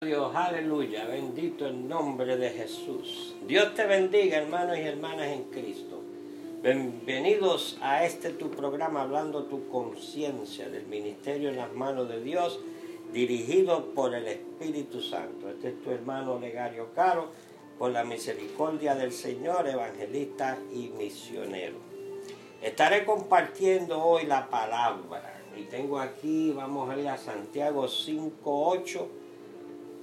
Dios, 0.00 0.32
aleluya, 0.32 1.06
bendito 1.06 1.66
el 1.66 1.88
nombre 1.88 2.36
de 2.36 2.50
Jesús. 2.50 3.34
Dios 3.48 3.74
te 3.74 3.84
bendiga, 3.84 4.38
hermanos 4.38 4.78
y 4.78 4.82
hermanas 4.82 5.26
en 5.26 5.42
Cristo. 5.50 6.00
Bienvenidos 6.62 7.76
a 7.82 8.04
este 8.04 8.30
tu 8.30 8.48
programa, 8.48 9.02
hablando 9.02 9.46
tu 9.46 9.68
conciencia 9.68 10.68
del 10.68 10.86
ministerio 10.86 11.48
en 11.48 11.56
las 11.56 11.72
manos 11.72 12.08
de 12.08 12.20
Dios, 12.20 12.60
dirigido 13.12 13.86
por 13.86 14.14
el 14.14 14.28
Espíritu 14.28 15.00
Santo. 15.00 15.48
Este 15.48 15.70
es 15.70 15.82
tu 15.82 15.90
hermano 15.90 16.38
Legario 16.38 16.94
Caro, 16.94 17.32
por 17.76 17.90
la 17.90 18.04
misericordia 18.04 18.94
del 18.94 19.10
Señor, 19.10 19.66
evangelista 19.66 20.60
y 20.72 20.90
misionero. 20.90 21.78
Estaré 22.62 23.04
compartiendo 23.04 24.00
hoy 24.00 24.26
la 24.26 24.48
palabra 24.48 25.42
y 25.56 25.64
tengo 25.64 25.98
aquí, 25.98 26.52
vamos 26.52 26.88
a 26.88 26.96
ir 26.96 27.08
a 27.08 27.18
Santiago 27.18 27.86
5.8 27.88 29.17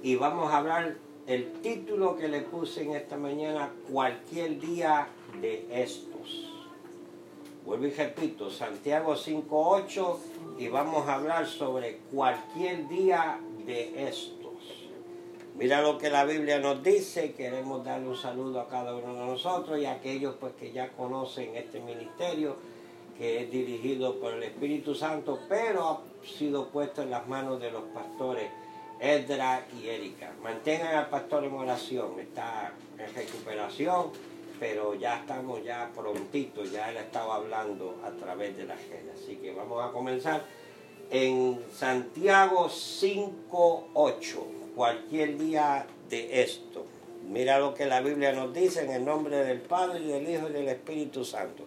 y 0.02 0.16
vamos 0.16 0.52
a 0.52 0.58
hablar 0.58 0.96
el 1.26 1.52
título 1.54 2.16
que 2.16 2.28
le 2.28 2.42
puse 2.42 2.82
en 2.82 2.92
esta 2.92 3.16
mañana, 3.16 3.70
cualquier 3.90 4.60
día 4.60 5.08
de 5.40 5.66
estos. 5.70 6.52
Vuelvo 7.64 7.86
y 7.86 7.90
repito, 7.90 8.48
Santiago 8.48 9.14
5.8 9.14 10.16
y 10.58 10.68
vamos 10.68 11.08
a 11.08 11.14
hablar 11.14 11.46
sobre 11.46 11.98
cualquier 12.12 12.88
día 12.88 13.40
de 13.66 14.08
estos. 14.08 14.36
Mira 15.58 15.82
lo 15.82 15.98
que 15.98 16.10
la 16.10 16.24
Biblia 16.24 16.60
nos 16.60 16.82
dice, 16.82 17.32
queremos 17.32 17.84
darle 17.84 18.08
un 18.08 18.16
saludo 18.16 18.60
a 18.60 18.68
cada 18.68 18.94
uno 18.94 19.14
de 19.14 19.26
nosotros 19.26 19.80
y 19.80 19.86
a 19.86 19.92
aquellos 19.92 20.36
pues 20.38 20.52
que 20.52 20.70
ya 20.70 20.92
conocen 20.92 21.56
este 21.56 21.80
ministerio 21.80 22.56
que 23.18 23.42
es 23.42 23.50
dirigido 23.50 24.20
por 24.20 24.34
el 24.34 24.42
Espíritu 24.42 24.94
Santo, 24.94 25.40
pero 25.48 25.88
ha 25.88 26.00
sido 26.26 26.68
puesto 26.68 27.02
en 27.02 27.10
las 27.10 27.26
manos 27.26 27.60
de 27.60 27.70
los 27.72 27.82
pastores 27.84 28.50
Edra 29.00 29.66
y 29.78 29.88
Erika. 29.88 30.32
Mantengan 30.42 30.94
al 30.94 31.08
pastor 31.08 31.44
en 31.44 31.52
oración, 31.52 32.18
está 32.18 32.72
en 32.98 33.14
recuperación, 33.14 34.10
pero 34.58 34.94
ya 34.94 35.18
estamos 35.18 35.62
ya 35.62 35.90
prontito, 35.94 36.64
ya 36.64 36.90
él 36.90 36.96
estaba 36.96 37.36
hablando 37.36 38.00
a 38.04 38.10
través 38.10 38.56
de 38.56 38.64
la 38.64 38.76
gente. 38.76 39.12
Así 39.14 39.36
que 39.36 39.52
vamos 39.52 39.84
a 39.84 39.92
comenzar 39.92 40.44
en 41.10 41.60
Santiago 41.72 42.68
5.8, 42.68 44.36
cualquier 44.74 45.38
día 45.38 45.86
de 46.08 46.42
esto. 46.42 46.86
Mira 47.28 47.58
lo 47.58 47.74
que 47.74 47.86
la 47.86 48.00
Biblia 48.00 48.32
nos 48.32 48.54
dice 48.54 48.84
en 48.84 48.90
el 48.90 49.04
nombre 49.04 49.44
del 49.44 49.60
Padre 49.60 50.00
y 50.00 50.08
del 50.08 50.28
Hijo 50.28 50.48
y 50.48 50.52
del 50.52 50.68
Espíritu 50.68 51.24
Santo. 51.24 51.64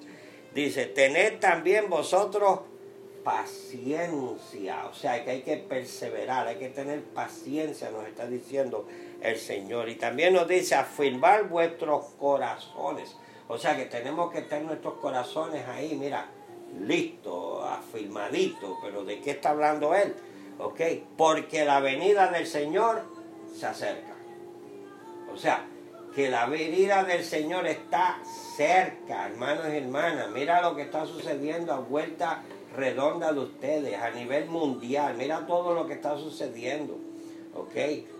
Dice, 0.53 0.87
tened 0.87 1.39
también 1.39 1.89
vosotros 1.89 2.61
paciencia, 3.29 4.87
o 4.87 4.93
sea 4.95 5.23
que 5.23 5.29
hay 5.29 5.41
que 5.41 5.57
perseverar, 5.57 6.47
hay 6.47 6.55
que 6.55 6.69
tener 6.69 7.03
paciencia, 7.03 7.91
nos 7.91 8.07
está 8.07 8.25
diciendo 8.25 8.87
el 9.21 9.37
Señor. 9.37 9.87
Y 9.87 9.95
también 9.95 10.33
nos 10.33 10.47
dice 10.47 10.73
afirmar 10.73 11.47
vuestros 11.47 12.05
corazones, 12.19 13.15
o 13.47 13.55
sea 13.59 13.77
que 13.77 13.85
tenemos 13.85 14.31
que 14.31 14.41
tener 14.41 14.65
nuestros 14.65 14.95
corazones 14.95 15.63
ahí, 15.67 15.95
mira, 15.95 16.25
listo, 16.79 17.63
afirmadito, 17.63 18.79
pero 18.81 19.03
¿de 19.03 19.21
qué 19.21 19.31
está 19.31 19.51
hablando 19.51 19.93
él? 19.93 20.15
¿Ok? 20.57 20.81
Porque 21.15 21.65
la 21.65 21.81
venida 21.81 22.31
del 22.31 22.47
Señor 22.47 23.03
se 23.55 23.67
acerca. 23.67 24.15
O 25.31 25.37
sea, 25.37 25.67
que 26.15 26.31
la 26.31 26.47
venida 26.47 27.03
del 27.03 27.23
Señor 27.23 27.67
está 27.67 28.19
cerca, 28.57 29.27
hermanos 29.27 29.67
y 29.71 29.77
hermanas. 29.77 30.29
Mira 30.31 30.63
lo 30.63 30.75
que 30.75 30.81
está 30.81 31.05
sucediendo 31.05 31.71
a 31.71 31.79
vuelta 31.79 32.41
redonda 32.75 33.33
de 33.33 33.39
ustedes 33.39 33.99
a 33.99 34.11
nivel 34.11 34.45
mundial. 34.45 35.15
Mira 35.17 35.45
todo 35.47 35.73
lo 35.73 35.87
que 35.87 35.93
está 35.93 36.17
sucediendo. 36.17 36.97
¿Ok? 37.55 37.75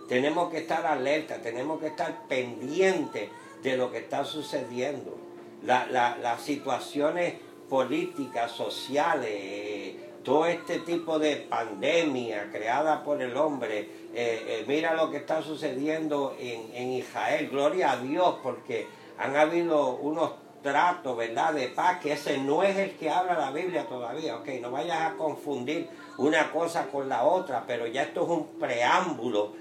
Tenemos 0.07 0.49
que 0.49 0.59
estar 0.59 0.85
alerta, 0.85 1.41
tenemos 1.41 1.79
que 1.79 1.87
estar 1.87 2.27
pendientes 2.27 3.29
de 3.61 3.77
lo 3.77 3.91
que 3.91 3.99
está 3.99 4.23
sucediendo. 4.25 5.17
las 5.61 6.41
situaciones 6.41 7.35
políticas, 7.69 8.51
sociales, 8.51 9.95
todo 10.23 10.45
este 10.45 10.79
tipo 10.79 11.19
de 11.19 11.37
pandemia 11.37 12.49
creada 12.51 13.03
por 13.03 13.21
el 13.21 13.35
hombre. 13.37 13.79
Eh, 13.79 13.85
eh, 14.13 14.65
mira 14.67 14.93
lo 14.93 15.11
que 15.11 15.17
está 15.17 15.41
sucediendo 15.41 16.35
en, 16.39 16.73
en 16.73 16.91
Israel. 16.91 17.49
Gloria 17.49 17.91
a 17.91 17.97
Dios 17.97 18.35
porque 18.43 18.87
han 19.17 19.35
habido 19.35 19.95
unos 19.95 20.31
trato, 20.61 21.15
¿verdad? 21.15 21.53
De 21.53 21.67
paz, 21.69 21.99
que 21.99 22.13
ese 22.13 22.37
no 22.37 22.63
es 22.63 22.77
el 22.77 22.91
que 22.91 23.09
habla 23.09 23.37
la 23.37 23.51
Biblia 23.51 23.87
todavía, 23.87 24.37
ok, 24.37 24.47
no 24.61 24.71
vayas 24.71 24.99
a 25.01 25.13
confundir 25.15 25.89
una 26.17 26.51
cosa 26.51 26.87
con 26.87 27.09
la 27.09 27.23
otra, 27.23 27.63
pero 27.65 27.87
ya 27.87 28.03
esto 28.03 28.23
es 28.23 28.29
un 28.29 28.47
preámbulo 28.59 29.53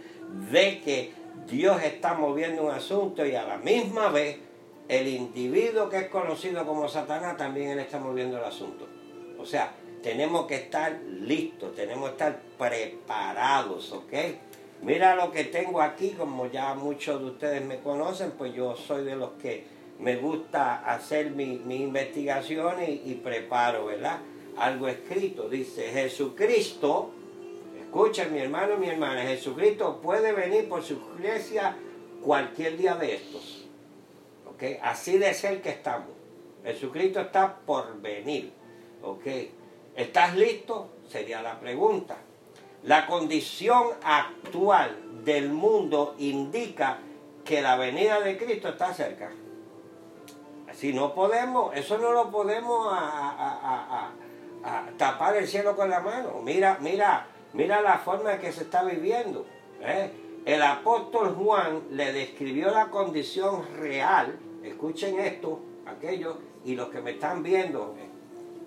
de 0.51 0.81
que 0.81 1.13
Dios 1.47 1.83
está 1.83 2.15
moviendo 2.15 2.65
un 2.65 2.71
asunto 2.71 3.25
y 3.25 3.35
a 3.35 3.45
la 3.45 3.59
misma 3.59 4.09
vez 4.09 4.39
el 4.89 5.07
individuo 5.07 5.89
que 5.89 5.99
es 5.99 6.09
conocido 6.09 6.67
como 6.67 6.89
Satanás 6.89 7.37
también 7.37 7.71
él 7.71 7.79
está 7.79 7.99
moviendo 7.99 8.39
el 8.39 8.45
asunto. 8.45 8.87
O 9.39 9.47
sea, 9.47 9.73
tenemos 10.03 10.47
que 10.47 10.57
estar 10.57 10.99
listos, 11.03 11.75
tenemos 11.75 12.11
que 12.11 12.13
estar 12.13 12.41
preparados, 12.59 13.93
¿ok? 13.93 14.13
Mira 14.83 15.17
lo 15.17 15.31
que 15.33 15.45
tengo 15.45 15.83
aquí, 15.83 16.11
como 16.11 16.47
ya 16.47 16.75
muchos 16.75 17.21
de 17.21 17.27
ustedes 17.27 17.65
me 17.65 17.81
conocen, 17.81 18.33
pues 18.33 18.55
yo 18.55 18.77
soy 18.77 19.05
de 19.05 19.17
los 19.17 19.31
que 19.33 19.78
me 19.99 20.17
gusta 20.17 20.85
hacer 20.89 21.31
mi, 21.31 21.59
mi 21.59 21.83
investigación 21.83 22.77
y, 22.83 23.15
preparo, 23.15 23.87
¿verdad? 23.87 24.19
Algo 24.57 24.87
escrito. 24.89 25.49
Dice, 25.49 25.91
Jesucristo, 25.91 27.11
escuchen 27.81 28.33
mi 28.33 28.39
hermano 28.39 28.75
y 28.75 28.79
mi 28.79 28.89
hermana, 28.89 29.23
Jesucristo 29.23 30.01
puede 30.01 30.33
venir 30.33 30.69
por 30.69 30.83
su 30.83 31.01
iglesia 31.17 31.77
cualquier 32.23 32.77
día 32.77 32.95
de 32.95 33.17
estos. 33.17 33.67
¿Ok? 34.49 34.63
Así 34.83 35.19
de 35.19 35.35
ser 35.35 35.61
que 35.61 35.71
estamos. 35.71 36.11
Jesucristo 36.65 37.21
está 37.21 37.57
por 37.57 38.01
venir. 38.01 38.53
¿Ok? 39.03 39.27
¿Estás 39.97 40.37
listo? 40.37 40.91
Sería 41.09 41.43
la 41.43 41.59
pregunta. 41.59 42.19
La 42.85 43.07
condición 43.07 43.89
actual 44.05 45.25
del 45.25 45.49
mundo 45.49 46.15
indica 46.19 46.99
que 47.45 47.61
la 47.63 47.77
venida 47.77 48.21
de 48.21 48.37
Cristo 48.37 48.69
está 48.69 48.95
cerca. 48.95 49.33
Si 50.79 50.93
no 50.93 51.13
podemos, 51.13 51.75
eso 51.75 51.99
no 51.99 52.13
lo 52.13 52.31
podemos 52.31 52.89
a, 52.93 54.13
tapar 54.97 55.37
el 55.37 55.49
cielo 55.49 55.75
con 55.75 55.91
la 55.91 55.99
mano. 55.99 56.41
Mira, 56.45 56.79
mira, 56.81 57.27
mira 57.53 57.83
la 57.83 57.99
forma 57.99 58.35
en 58.35 58.41
que 58.41 58.53
se 58.53 58.63
está 58.63 58.85
viviendo. 58.85 59.45
¿eh? 59.81 60.13
El 60.45 60.63
apóstol 60.63 61.35
Juan 61.35 61.83
le 61.91 62.13
describió 62.13 62.71
la 62.71 62.91
condición 62.91 63.67
real. 63.77 64.39
Escuchen 64.63 65.19
esto, 65.19 65.61
aquellos, 65.85 66.37
y 66.65 66.77
los 66.77 66.91
que 66.91 67.01
me 67.01 67.11
están 67.11 67.43
viendo, 67.43 67.97
eh, 67.99 68.09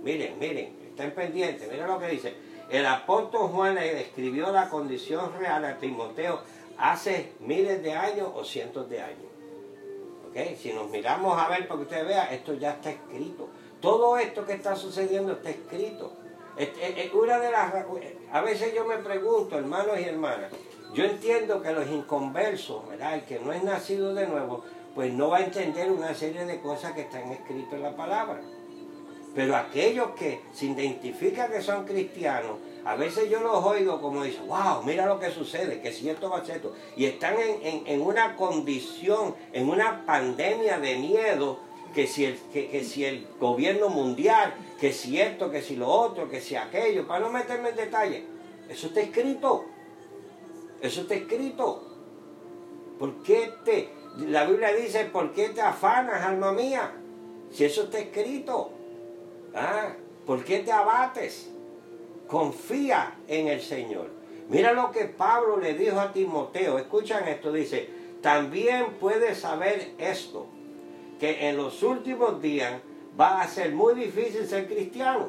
miren, 0.03 0.37
miren, 0.37 0.75
estén 0.89 1.11
pendientes, 1.11 1.71
miren 1.71 1.87
lo 1.87 1.97
que 1.97 2.09
dice. 2.09 2.35
El 2.69 2.87
apóstol 2.87 3.47
Juan 3.51 3.75
le 3.75 3.95
describió 3.95 4.51
la 4.51 4.67
condición 4.67 5.31
real 5.39 5.63
a 5.63 5.77
Timoteo 5.77 6.41
hace 6.77 7.31
miles 7.39 7.81
de 7.81 7.93
años 7.93 8.31
o 8.35 8.43
cientos 8.43 8.89
de 8.89 9.01
años. 9.01 9.30
Si 10.57 10.71
nos 10.73 10.89
miramos 10.89 11.37
a 11.37 11.49
ver 11.49 11.67
para 11.67 11.79
que 11.79 11.83
usted 11.83 12.07
vea, 12.07 12.33
esto 12.33 12.53
ya 12.53 12.71
está 12.71 12.91
escrito. 12.91 13.49
Todo 13.81 14.17
esto 14.17 14.45
que 14.45 14.53
está 14.53 14.75
sucediendo 14.75 15.33
está 15.33 15.49
escrito. 15.49 16.13
Una 17.13 17.39
de 17.39 17.51
las, 17.51 17.73
a 18.31 18.41
veces 18.41 18.73
yo 18.73 18.85
me 18.85 18.97
pregunto, 18.97 19.57
hermanos 19.57 19.99
y 19.99 20.03
hermanas, 20.03 20.51
yo 20.93 21.05
entiendo 21.05 21.61
que 21.61 21.71
los 21.71 21.87
inconversos, 21.87 22.87
¿verdad? 22.87 23.15
el 23.15 23.23
que 23.23 23.39
no 23.39 23.53
es 23.53 23.63
nacido 23.63 24.13
de 24.13 24.27
nuevo, 24.27 24.63
pues 24.93 25.13
no 25.13 25.29
va 25.29 25.37
a 25.37 25.45
entender 25.45 25.89
una 25.89 26.13
serie 26.13 26.45
de 26.45 26.59
cosas 26.59 26.93
que 26.93 27.01
están 27.01 27.31
escritas 27.31 27.73
en 27.73 27.83
la 27.83 27.95
palabra. 27.95 28.41
Pero 29.33 29.55
aquellos 29.55 30.11
que 30.11 30.41
se 30.53 30.65
identifican 30.65 31.51
que 31.51 31.61
son 31.61 31.85
cristianos, 31.85 32.57
a 32.83 32.95
veces 32.95 33.29
yo 33.29 33.39
los 33.39 33.63
oigo 33.63 34.01
como 34.01 34.23
dicen, 34.23 34.47
wow, 34.47 34.83
mira 34.83 35.05
lo 35.05 35.19
que 35.19 35.31
sucede, 35.31 35.81
que 35.81 35.93
si 35.93 36.09
esto 36.09 36.29
va 36.29 36.39
a 36.39 36.45
ser 36.45 36.57
esto. 36.57 36.73
Y 36.97 37.05
están 37.05 37.35
en, 37.39 38.01
una 38.01 38.35
condición, 38.35 39.35
en 39.53 39.69
una 39.69 40.05
pandemia 40.05 40.79
de 40.79 40.97
miedo, 40.97 41.59
que 41.93 42.07
si, 42.07 42.25
el, 42.25 42.37
que, 42.51 42.83
si 42.83 43.05
el 43.05 43.27
gobierno 43.39 43.89
mundial, 43.89 44.53
que 44.79 44.91
si 44.91 45.21
esto, 45.21 45.49
que 45.51 45.61
si 45.61 45.75
lo 45.75 45.87
otro, 45.87 46.29
que 46.29 46.41
si 46.41 46.55
aquello, 46.55 47.07
para 47.07 47.21
no 47.21 47.31
meterme 47.31 47.69
en 47.69 47.75
detalle. 47.75 48.25
Eso 48.67 48.87
está 48.87 49.01
escrito. 49.01 49.65
Eso 50.81 51.01
está 51.01 51.15
escrito. 51.15 51.87
¿Por 52.97 53.21
qué 53.23 53.53
te, 53.63 53.89
la 54.17 54.45
Biblia 54.45 54.73
dice, 54.73 55.05
¿por 55.05 55.33
qué 55.33 55.49
te 55.49 55.61
afanas, 55.61 56.25
alma 56.25 56.51
mía? 56.51 56.91
Si 57.51 57.63
eso 57.63 57.83
está 57.83 57.99
escrito. 57.99 58.80
¿Ah? 59.53 59.93
¿Por 60.25 60.43
qué 60.43 60.59
te 60.59 60.71
abates? 60.71 61.51
confía 62.31 63.13
en 63.27 63.49
el 63.49 63.61
Señor. 63.61 64.09
Mira 64.47 64.71
lo 64.71 64.89
que 64.91 65.03
Pablo 65.03 65.57
le 65.57 65.73
dijo 65.73 65.99
a 65.99 66.13
Timoteo. 66.13 66.79
Escuchan 66.79 67.27
esto, 67.27 67.51
dice, 67.51 67.89
también 68.21 68.93
puedes 69.01 69.39
saber 69.39 69.91
esto, 69.97 70.47
que 71.19 71.49
en 71.49 71.57
los 71.57 71.83
últimos 71.83 72.41
días 72.41 72.79
va 73.19 73.41
a 73.41 73.47
ser 73.49 73.73
muy 73.73 73.95
difícil 73.95 74.47
ser 74.47 74.67
cristiano, 74.67 75.27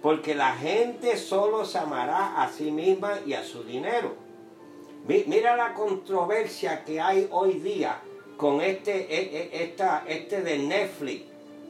porque 0.00 0.34
la 0.34 0.54
gente 0.54 1.18
solo 1.18 1.66
se 1.66 1.76
amará 1.76 2.42
a 2.42 2.48
sí 2.48 2.70
misma 2.70 3.18
y 3.26 3.34
a 3.34 3.44
su 3.44 3.62
dinero. 3.62 4.14
Mira 5.06 5.56
la 5.56 5.74
controversia 5.74 6.84
que 6.84 7.02
hay 7.02 7.28
hoy 7.30 7.54
día 7.54 8.00
con 8.38 8.62
este, 8.62 9.14
e, 9.14 9.36
e, 9.36 9.64
esta, 9.64 10.04
este 10.08 10.40
de 10.40 10.58
Netflix, 10.58 11.24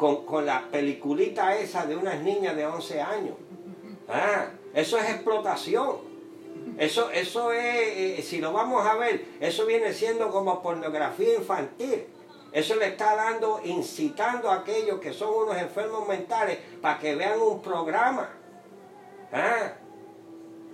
con, 0.04 0.26
con, 0.26 0.44
la 0.44 0.68
peliculita 0.70 1.56
esa 1.56 1.86
de 1.86 1.96
unas 1.96 2.20
niñas 2.20 2.54
de 2.54 2.66
11 2.66 3.00
años. 3.00 3.36
Ah, 4.06 4.48
eso 4.74 4.98
es 4.98 5.08
explotación. 5.08 5.96
Eso, 6.76 7.10
eso 7.10 7.52
es, 7.52 8.18
eh, 8.18 8.22
si 8.22 8.38
lo 8.38 8.52
vamos 8.52 8.84
a 8.84 8.96
ver, 8.96 9.24
eso 9.40 9.64
viene 9.64 9.94
siendo 9.94 10.28
como 10.28 10.60
pornografía 10.60 11.36
infantil. 11.36 12.04
Eso 12.52 12.76
le 12.76 12.88
está 12.88 13.16
dando, 13.16 13.62
incitando 13.64 14.50
a 14.50 14.56
aquellos 14.56 15.00
que 15.00 15.14
son 15.14 15.44
unos 15.44 15.56
enfermos 15.56 16.06
mentales 16.06 16.58
para 16.82 16.98
que 16.98 17.14
vean 17.14 17.40
un 17.40 17.62
programa. 17.62 18.28
¿Ah? 19.32 19.72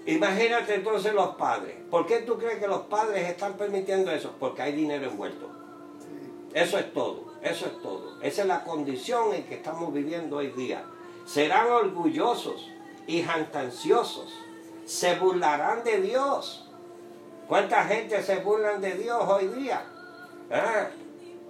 Imagínate 0.06 0.74
entonces 0.74 1.14
los 1.14 1.36
padres. 1.36 1.76
¿Por 1.88 2.04
qué 2.04 2.18
tú 2.22 2.36
crees 2.36 2.58
que 2.58 2.66
los 2.66 2.80
padres 2.86 3.28
están 3.28 3.52
permitiendo 3.52 4.10
eso? 4.10 4.34
Porque 4.40 4.62
hay 4.62 4.72
dinero 4.72 5.08
envuelto. 5.08 5.48
Eso 6.52 6.80
es 6.80 6.92
todo, 6.92 7.29
eso 7.42 7.66
es 7.66 7.82
todo. 7.82 8.20
Esa 8.22 8.42
es 8.42 8.48
la 8.48 8.64
condición 8.64 9.34
en 9.34 9.44
que 9.44 9.54
estamos 9.54 9.92
viviendo 9.92 10.36
hoy 10.36 10.48
día. 10.48 10.84
Serán 11.24 11.70
orgullosos 11.70 12.68
y 13.06 13.22
jantanciosos. 13.22 14.32
Se 14.84 15.14
burlarán 15.16 15.84
de 15.84 16.00
Dios. 16.00 16.68
¿Cuánta 17.48 17.84
gente 17.84 18.22
se 18.22 18.36
burlan 18.36 18.80
de 18.80 18.94
Dios 18.94 19.22
hoy 19.26 19.48
día? 19.48 19.84
¿Ah? 20.50 20.88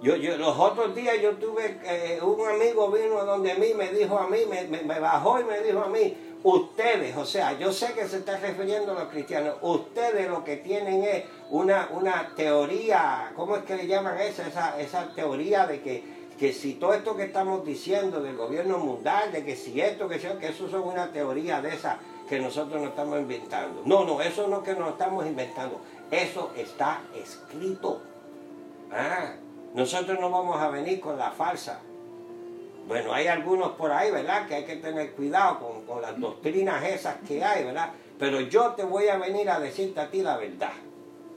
Yo, 0.01 0.15
yo, 0.15 0.35
los 0.37 0.57
otros 0.57 0.95
días 0.95 1.21
yo 1.21 1.33
tuve, 1.35 1.79
eh, 1.83 2.19
un 2.23 2.47
amigo 2.47 2.89
vino 2.89 3.19
a 3.19 3.23
donde 3.23 3.53
mí, 3.53 3.75
me 3.75 3.89
dijo 3.89 4.17
a 4.17 4.27
mí, 4.27 4.39
me, 4.49 4.65
me, 4.81 4.99
bajó 4.99 5.39
y 5.39 5.43
me 5.43 5.59
dijo 5.61 5.79
a 5.79 5.89
mí, 5.89 6.30
ustedes, 6.43 7.15
o 7.17 7.25
sea, 7.25 7.57
yo 7.57 7.71
sé 7.71 7.93
que 7.93 8.07
se 8.07 8.17
está 8.17 8.37
refiriendo 8.37 8.91
a 8.91 8.95
los 8.95 9.09
cristianos, 9.09 9.55
ustedes 9.61 10.29
lo 10.29 10.43
que 10.43 10.57
tienen 10.57 11.03
es 11.03 11.25
una, 11.49 11.89
una 11.91 12.33
teoría, 12.35 13.31
¿cómo 13.35 13.57
es 13.57 13.63
que 13.63 13.75
le 13.75 13.87
llaman 13.87 14.19
eso? 14.19 14.41
Esa, 14.41 14.79
esa 14.79 15.09
teoría 15.13 15.67
de 15.67 15.81
que, 15.81 16.03
que 16.39 16.53
si 16.53 16.73
todo 16.75 16.93
esto 16.93 17.15
que 17.15 17.25
estamos 17.25 17.65
diciendo 17.65 18.21
del 18.21 18.35
gobierno 18.35 18.79
mundial, 18.79 19.31
de 19.31 19.45
que 19.45 19.55
si 19.55 19.79
esto, 19.79 20.07
que 20.07 20.15
eso, 20.15 20.37
que 20.39 20.47
eso 20.47 20.69
son 20.69 20.83
una 20.83 21.11
teoría 21.11 21.61
de 21.61 21.75
esa 21.75 21.99
que 22.27 22.39
nosotros 22.39 22.79
nos 22.79 22.91
estamos 22.91 23.19
inventando. 23.19 23.81
No, 23.85 24.05
no, 24.05 24.21
eso 24.21 24.47
no 24.47 24.59
es 24.59 24.63
que 24.63 24.73
nos 24.73 24.91
estamos 24.91 25.25
inventando, 25.25 25.81
eso 26.09 26.51
está 26.55 27.01
escrito. 27.13 28.01
Ah, 28.91 29.33
nosotros 29.73 30.19
no 30.19 30.29
vamos 30.29 30.59
a 30.59 30.69
venir 30.69 30.99
con 30.99 31.17
la 31.17 31.31
falsa. 31.31 31.81
Bueno, 32.91 33.13
hay 33.13 33.27
algunos 33.27 33.71
por 33.77 33.89
ahí, 33.89 34.11
¿verdad? 34.11 34.49
Que 34.49 34.55
hay 34.55 34.65
que 34.65 34.75
tener 34.75 35.13
cuidado 35.13 35.85
con, 35.87 36.01
las 36.01 36.19
doctrinas 36.19 36.83
esas 36.83 37.15
que 37.25 37.41
hay, 37.41 37.63
¿verdad? 37.63 37.91
Pero 38.19 38.41
yo 38.41 38.73
te 38.73 38.83
voy 38.83 39.07
a 39.07 39.15
venir 39.17 39.49
a 39.49 39.61
decirte 39.61 40.01
a 40.01 40.11
ti 40.11 40.21
la 40.21 40.35
verdad. 40.35 40.73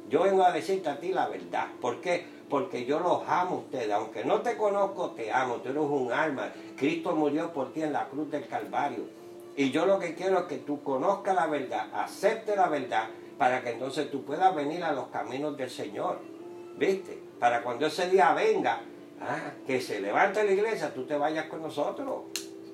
Yo 0.09 0.25
vengo 0.25 0.43
a 0.43 0.51
decirte 0.51 0.89
a 0.89 0.99
ti 0.99 1.13
la 1.13 1.29
verdad. 1.29 1.69
¿Por 1.81 2.01
qué? 2.01 2.27
Porque 2.51 2.85
yo 2.85 2.99
los 2.99 3.23
amo 3.29 3.55
a 3.55 3.59
ustedes. 3.59 3.93
Aunque 3.93 4.25
no 4.25 4.41
te 4.41 4.57
conozco, 4.57 5.13
te 5.13 5.31
amo. 5.31 5.59
Tú 5.59 5.69
eres 5.69 5.85
un 5.85 6.13
alma. 6.13 6.51
Cristo 6.77 7.15
murió 7.15 7.53
por 7.53 7.73
ti 7.73 7.83
en 7.83 7.93
la 7.93 8.09
cruz 8.09 8.29
del 8.33 8.49
Calvario. 8.49 9.05
Y 9.57 9.71
yo 9.71 9.87
lo 9.87 10.01
que 10.01 10.17
quiero 10.17 10.41
es 10.41 10.45
que 10.47 10.59
tú 10.59 10.83
conozcas 10.83 11.37
la 11.37 11.47
verdad, 11.47 11.87
acepte 11.95 12.57
la 12.57 12.67
verdad, 12.67 13.11
para 13.39 13.63
que 13.63 13.71
entonces 13.71 14.11
tú 14.11 14.25
puedas 14.25 14.53
venir 14.57 14.83
a 14.83 14.91
los 14.91 15.07
caminos 15.07 15.57
del 15.57 15.71
Señor. 15.71 16.19
¿Viste? 16.77 17.23
para 17.45 17.63
cuando 17.63 17.87
ese 17.87 18.09
día 18.09 18.33
venga, 18.33 18.81
ah, 19.21 19.53
que 19.67 19.81
se 19.81 20.01
levante 20.01 20.45
la 20.45 20.53
iglesia, 20.53 20.93
tú 20.93 21.05
te 21.05 21.17
vayas 21.17 21.47
con 21.47 21.63
nosotros. 21.63 22.25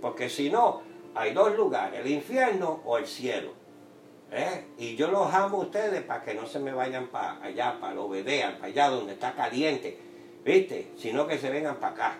Porque 0.00 0.28
si 0.28 0.50
no, 0.50 0.82
hay 1.14 1.32
dos 1.32 1.56
lugares, 1.56 2.00
el 2.00 2.10
infierno 2.10 2.80
o 2.84 2.98
el 2.98 3.06
cielo. 3.06 3.52
¿eh? 4.30 4.66
Y 4.78 4.96
yo 4.96 5.10
los 5.10 5.32
amo 5.32 5.58
a 5.58 5.64
ustedes 5.64 6.02
para 6.02 6.22
que 6.22 6.34
no 6.34 6.46
se 6.46 6.58
me 6.58 6.72
vayan 6.72 7.08
para 7.08 7.42
allá, 7.42 7.78
para 7.80 7.94
lo 7.94 8.06
obedean, 8.06 8.54
para 8.54 8.66
allá 8.66 8.90
donde 8.90 9.14
está 9.14 9.34
caliente, 9.34 9.98
¿viste? 10.44 10.92
Sino 10.96 11.26
que 11.26 11.38
se 11.38 11.50
vengan 11.50 11.76
para 11.76 11.92
acá, 11.92 12.18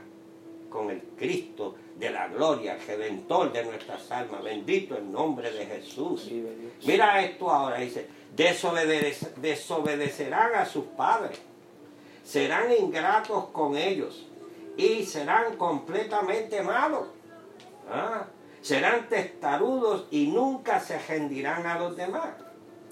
con 0.69 0.91
el 0.91 1.01
Cristo 1.17 1.77
de 1.97 2.11
la 2.11 2.29
gloria, 2.29 2.75
el 2.75 2.87
redentor 2.87 3.53
de 3.53 3.65
nuestras 3.65 4.11
almas. 4.11 4.43
Bendito 4.43 4.97
el 4.97 5.11
nombre 5.11 5.51
de 5.53 5.67
Jesús. 5.67 6.31
Mira 6.85 7.23
esto 7.23 7.51
ahora, 7.51 7.79
dice, 7.79 8.07
desobedecerán 8.37 10.55
a 10.55 10.65
sus 10.65 10.85
padres 10.85 11.41
serán 12.31 12.71
ingratos 12.71 13.47
con 13.47 13.77
ellos 13.77 14.29
y 14.77 15.05
serán 15.05 15.57
completamente 15.57 16.63
malos. 16.63 17.09
¿Ah? 17.91 18.27
Serán 18.63 19.09
testarudos 19.09 20.07
y 20.13 20.29
nunca 20.29 20.79
se 20.79 20.97
rendirán 21.01 21.67
a 21.67 21.77
los 21.77 21.97
demás. 21.97 22.29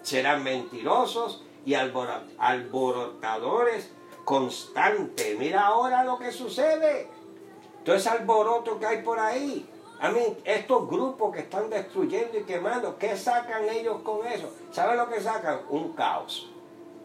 Serán 0.03 0.43
mentirosos 0.43 1.45
y 1.65 1.75
alborotadores 1.75 3.93
constantes. 4.25 5.39
Mira 5.39 5.67
ahora 5.67 6.03
lo 6.03 6.19
que 6.19 6.33
sucede. 6.33 7.09
Todo 7.85 7.95
ese 7.95 8.09
alboroto 8.09 8.81
que 8.81 8.87
hay 8.87 9.03
por 9.03 9.21
ahí. 9.21 9.71
A 10.01 10.11
estos 10.45 10.89
grupos 10.89 11.33
que 11.33 11.43
están 11.43 11.71
destruyendo 11.71 12.37
y 12.39 12.43
quemando, 12.43 12.99
¿qué 12.99 13.17
sacan 13.17 13.69
ellos 13.69 14.03
con 14.03 14.27
eso? 14.27 14.53
¿Saben 14.73 14.97
lo 14.97 15.09
que 15.09 15.21
sacan? 15.21 15.61
Un 15.69 15.93
caos. 15.93 16.51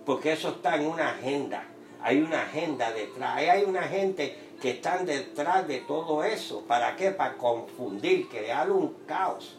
Porque 0.03 0.33
eso 0.33 0.49
está 0.49 0.77
en 0.77 0.87
una 0.87 1.09
agenda 1.09 1.67
hay 2.03 2.21
una 2.21 2.41
agenda 2.41 2.91
detrás, 2.91 3.37
hay 3.37 3.63
una 3.63 3.83
gente 3.83 4.37
que 4.61 4.71
están 4.71 5.05
detrás 5.05 5.67
de 5.67 5.79
todo 5.79 6.23
eso. 6.23 6.61
¿Para 6.67 6.95
qué? 6.95 7.11
Para 7.11 7.37
confundir, 7.37 8.27
crear 8.27 8.69
un 8.69 8.93
caos. 9.07 9.57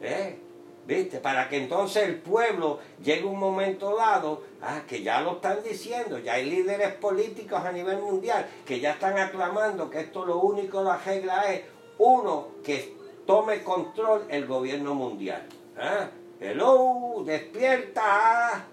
¿Eh? 0.00 0.38
¿Viste? 0.86 1.18
Para 1.18 1.48
que 1.48 1.58
entonces 1.58 2.04
el 2.04 2.16
pueblo 2.16 2.80
llegue 3.02 3.24
un 3.24 3.38
momento 3.38 3.96
dado, 3.96 4.42
ah, 4.62 4.82
que 4.88 5.02
ya 5.02 5.20
lo 5.20 5.34
están 5.34 5.62
diciendo, 5.62 6.18
ya 6.18 6.34
hay 6.34 6.50
líderes 6.50 6.94
políticos 6.94 7.60
a 7.64 7.70
nivel 7.70 7.98
mundial 7.98 8.48
que 8.66 8.80
ya 8.80 8.92
están 8.92 9.16
aclamando 9.16 9.88
que 9.88 10.00
esto 10.00 10.24
lo 10.24 10.40
único 10.40 10.82
la 10.82 10.96
regla 10.98 11.52
es 11.52 11.62
uno 11.98 12.48
que 12.64 12.96
tome 13.26 13.62
control 13.62 14.24
el 14.28 14.46
gobierno 14.46 14.94
mundial. 14.94 15.46
¿Ah? 15.78 16.08
Hello, 16.40 17.22
despierta, 17.24 18.66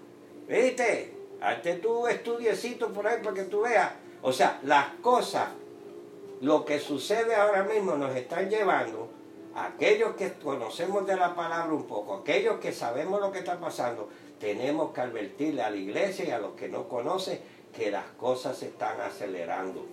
¿viste? 0.48 1.19
Hazte 1.40 1.74
tu 1.74 2.06
estudiecito 2.06 2.92
por 2.92 3.06
ahí 3.06 3.22
para 3.22 3.34
que 3.34 3.44
tú 3.44 3.62
veas. 3.62 3.92
O 4.22 4.32
sea, 4.32 4.60
las 4.62 4.94
cosas, 5.02 5.48
lo 6.40 6.64
que 6.64 6.78
sucede 6.78 7.34
ahora 7.34 7.62
mismo 7.64 7.96
nos 7.96 8.14
están 8.14 8.50
llevando 8.50 9.08
aquellos 9.54 10.14
que 10.16 10.32
conocemos 10.34 11.06
de 11.06 11.16
la 11.16 11.34
palabra 11.34 11.72
un 11.72 11.84
poco, 11.84 12.14
aquellos 12.14 12.60
que 12.60 12.72
sabemos 12.72 13.20
lo 13.20 13.32
que 13.32 13.40
está 13.40 13.58
pasando, 13.58 14.08
tenemos 14.38 14.92
que 14.92 15.00
advertirle 15.00 15.62
a 15.62 15.70
la 15.70 15.76
iglesia 15.76 16.24
y 16.26 16.30
a 16.30 16.38
los 16.38 16.52
que 16.52 16.68
no 16.68 16.88
conocen 16.88 17.40
que 17.76 17.90
las 17.90 18.06
cosas 18.18 18.58
se 18.58 18.66
están 18.66 19.00
acelerando. 19.00 19.84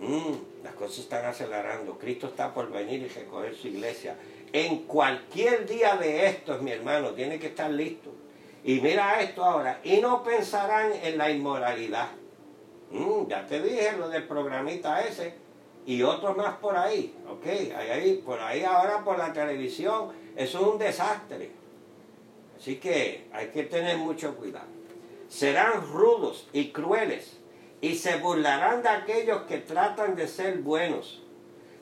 Mm, 0.00 0.64
las 0.64 0.74
cosas 0.74 0.98
están 0.98 1.24
acelerando. 1.24 1.98
Cristo 1.98 2.26
está 2.28 2.52
por 2.52 2.70
venir 2.70 3.02
y 3.02 3.08
recoger 3.08 3.54
su 3.54 3.68
iglesia. 3.68 4.16
En 4.52 4.84
cualquier 4.84 5.66
día 5.66 5.96
de 5.96 6.26
estos, 6.26 6.60
mi 6.62 6.70
hermano, 6.70 7.12
tiene 7.12 7.38
que 7.38 7.48
estar 7.48 7.70
listo. 7.70 8.10
Y 8.66 8.80
mira 8.80 9.20
esto 9.20 9.44
ahora, 9.44 9.78
y 9.84 9.98
no 9.98 10.24
pensarán 10.24 10.92
en 11.00 11.16
la 11.16 11.30
inmoralidad. 11.30 12.08
Mm, 12.90 13.28
ya 13.28 13.46
te 13.46 13.62
dije 13.62 13.92
lo 13.96 14.08
del 14.08 14.26
programita 14.26 15.02
ese 15.02 15.34
y 15.86 16.02
otro 16.02 16.34
más 16.34 16.56
por 16.56 16.76
ahí, 16.76 17.14
ok, 17.30 17.46
ahí, 17.76 18.20
por 18.26 18.40
ahí 18.40 18.64
ahora 18.64 19.04
por 19.04 19.18
la 19.18 19.32
televisión, 19.32 20.10
eso 20.34 20.58
es 20.58 20.66
un 20.66 20.78
desastre. 20.78 21.52
Así 22.58 22.78
que 22.78 23.28
hay 23.32 23.50
que 23.50 23.62
tener 23.62 23.98
mucho 23.98 24.34
cuidado. 24.34 24.66
Serán 25.28 25.86
rudos 25.92 26.48
y 26.52 26.72
crueles 26.72 27.38
y 27.80 27.94
se 27.94 28.16
burlarán 28.16 28.82
de 28.82 28.88
aquellos 28.88 29.42
que 29.42 29.58
tratan 29.58 30.16
de 30.16 30.26
ser 30.26 30.58
buenos. 30.58 31.22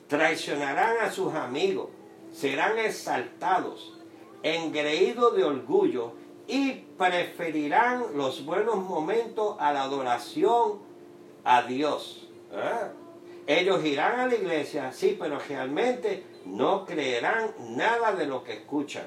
Traicionarán 0.07 0.97
a 1.01 1.09
sus 1.09 1.33
amigos, 1.33 1.89
serán 2.31 2.77
exaltados, 2.77 3.99
engreídos 4.43 5.35
de 5.35 5.43
orgullo 5.45 6.24
y 6.47 6.71
preferirán 6.97 8.05
los 8.15 8.45
buenos 8.45 8.77
momentos 8.77 9.55
a 9.59 9.73
la 9.73 9.83
adoración 9.83 10.79
a 11.43 11.63
Dios. 11.63 12.27
¿eh? 12.51 12.91
Ellos 13.47 13.83
irán 13.85 14.19
a 14.19 14.27
la 14.27 14.35
iglesia, 14.35 14.91
sí, 14.91 15.15
pero 15.19 15.39
realmente 15.39 16.23
no 16.45 16.85
creerán 16.85 17.51
nada 17.59 18.13
de 18.13 18.25
lo 18.25 18.43
que 18.43 18.53
escuchan. 18.53 19.05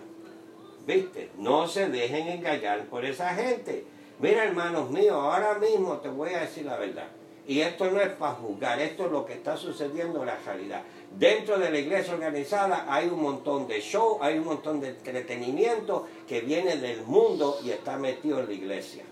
¿Viste? 0.87 1.31
No 1.37 1.69
se 1.69 1.89
dejen 1.89 2.29
engañar 2.29 2.87
por 2.87 3.05
esa 3.05 3.35
gente. 3.35 3.85
Mira, 4.21 4.45
hermanos 4.45 4.91
míos, 4.91 5.17
ahora 5.17 5.59
mismo 5.59 5.99
te 5.99 6.09
voy 6.09 6.31
a 6.31 6.41
decir 6.41 6.65
la 6.65 6.77
verdad. 6.77 7.09
Y 7.47 7.61
esto 7.61 7.91
no 7.91 8.01
es 8.01 8.11
para 8.11 8.35
juzgar, 8.35 8.79
esto 8.81 9.07
es 9.07 9.13
lo 9.13 9.25
que 9.25 9.35
está 9.35 9.57
sucediendo 9.57 10.21
en 10.21 10.27
la 10.27 10.37
realidad. 10.45 10.83
Dentro 11.19 11.59
de 11.59 11.69
la 11.71 11.79
iglesia 11.79 12.15
organizada 12.15 12.87
hay 12.89 13.09
un 13.09 13.21
montón 13.21 13.67
de 13.67 13.81
show, 13.81 14.19
hay 14.23 14.39
un 14.39 14.45
montón 14.45 14.81
de 14.81 14.91
entretenimiento 14.91 16.07
que 16.29 16.43
viene 16.43 16.77
del 16.77 17.03
mundo 17.03 17.59
y 17.65 17.71
está 17.71 17.97
metido 17.97 18.39
en 18.39 18.47
la 18.47 18.53
iglesia. 18.53 19.03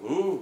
Mm. 0.00 0.36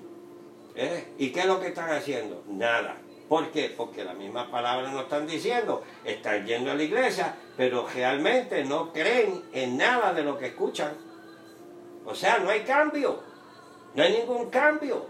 ¿Eh? 0.77 1.05
¿Y 1.19 1.31
qué 1.31 1.41
es 1.41 1.47
lo 1.47 1.61
que 1.61 1.67
están 1.67 1.91
haciendo? 1.91 2.45
Nada. 2.47 2.97
¿Por 3.29 3.51
qué? 3.51 3.75
Porque 3.77 4.05
las 4.05 4.15
mismas 4.15 4.51
palabras 4.51 4.93
nos 4.93 5.03
están 5.03 5.27
diciendo, 5.27 5.83
están 6.05 6.47
yendo 6.47 6.71
a 6.71 6.75
la 6.75 6.83
iglesia, 6.85 7.35
pero 7.57 7.85
realmente 7.93 8.65
no 8.65 8.93
creen 8.93 9.43
en 9.53 9.77
nada 9.77 10.15
de 10.15 10.23
lo 10.23 10.39
que 10.39 10.47
escuchan. 10.47 10.93
O 12.05 12.15
sea, 12.15 12.39
no 12.39 12.51
hay 12.51 12.61
cambio. 12.61 13.21
No 13.95 14.03
hay 14.05 14.13
ningún 14.13 14.49
cambio. 14.49 15.07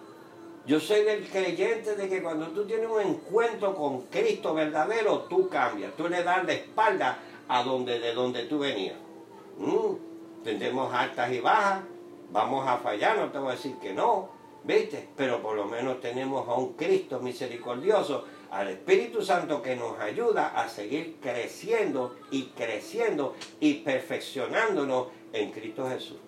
Yo 0.65 0.79
soy 0.79 1.03
del 1.03 1.29
creyente 1.29 1.97
de 1.97 2.09
que 2.09 2.23
cuando 2.23 2.47
tú 2.49 2.65
tienes 2.65 2.89
un 2.89 3.01
encuentro 3.01 3.75
con 3.75 4.03
Cristo 4.03 4.55
verdadero, 4.55 5.23
tú 5.23 5.49
cambias. 5.49 5.93
Tú 5.97 6.09
le 6.09 6.23
das 6.23 6.45
la 6.45 6.53
espalda 6.53 7.19
a 7.49 7.65
donde, 7.65 7.99
de 7.99 8.15
donde 8.15 8.45
tú 8.45 8.61
venías. 8.61 8.97
Mm, 9.59 10.45
tendremos 10.45 10.95
altas 10.95 11.33
y 11.33 11.41
bajas. 11.41 11.83
Vamos 12.31 12.67
a 12.69 12.79
fallar, 12.79 13.19
no 13.19 13.33
te 13.33 13.39
voy 13.39 13.49
a 13.49 13.57
decir 13.57 13.75
que 13.83 13.93
no. 13.93 14.29
¿Viste? 14.63 15.09
Pero 15.17 15.43
por 15.43 15.57
lo 15.57 15.65
menos 15.65 16.01
tenemos 16.01 16.49
a 16.49 16.55
un 16.55 16.75
Cristo 16.75 17.19
misericordioso, 17.19 18.25
al 18.53 18.69
Espíritu 18.69 19.21
Santo 19.21 19.61
que 19.61 19.75
nos 19.75 19.99
ayuda 19.99 20.53
a 20.55 20.69
seguir 20.69 21.17
creciendo 21.21 22.15
y 22.31 22.45
creciendo 22.51 23.35
y 23.59 23.75
perfeccionándonos 23.75 25.09
en 25.33 25.51
Cristo 25.51 25.89
Jesús. 25.89 26.19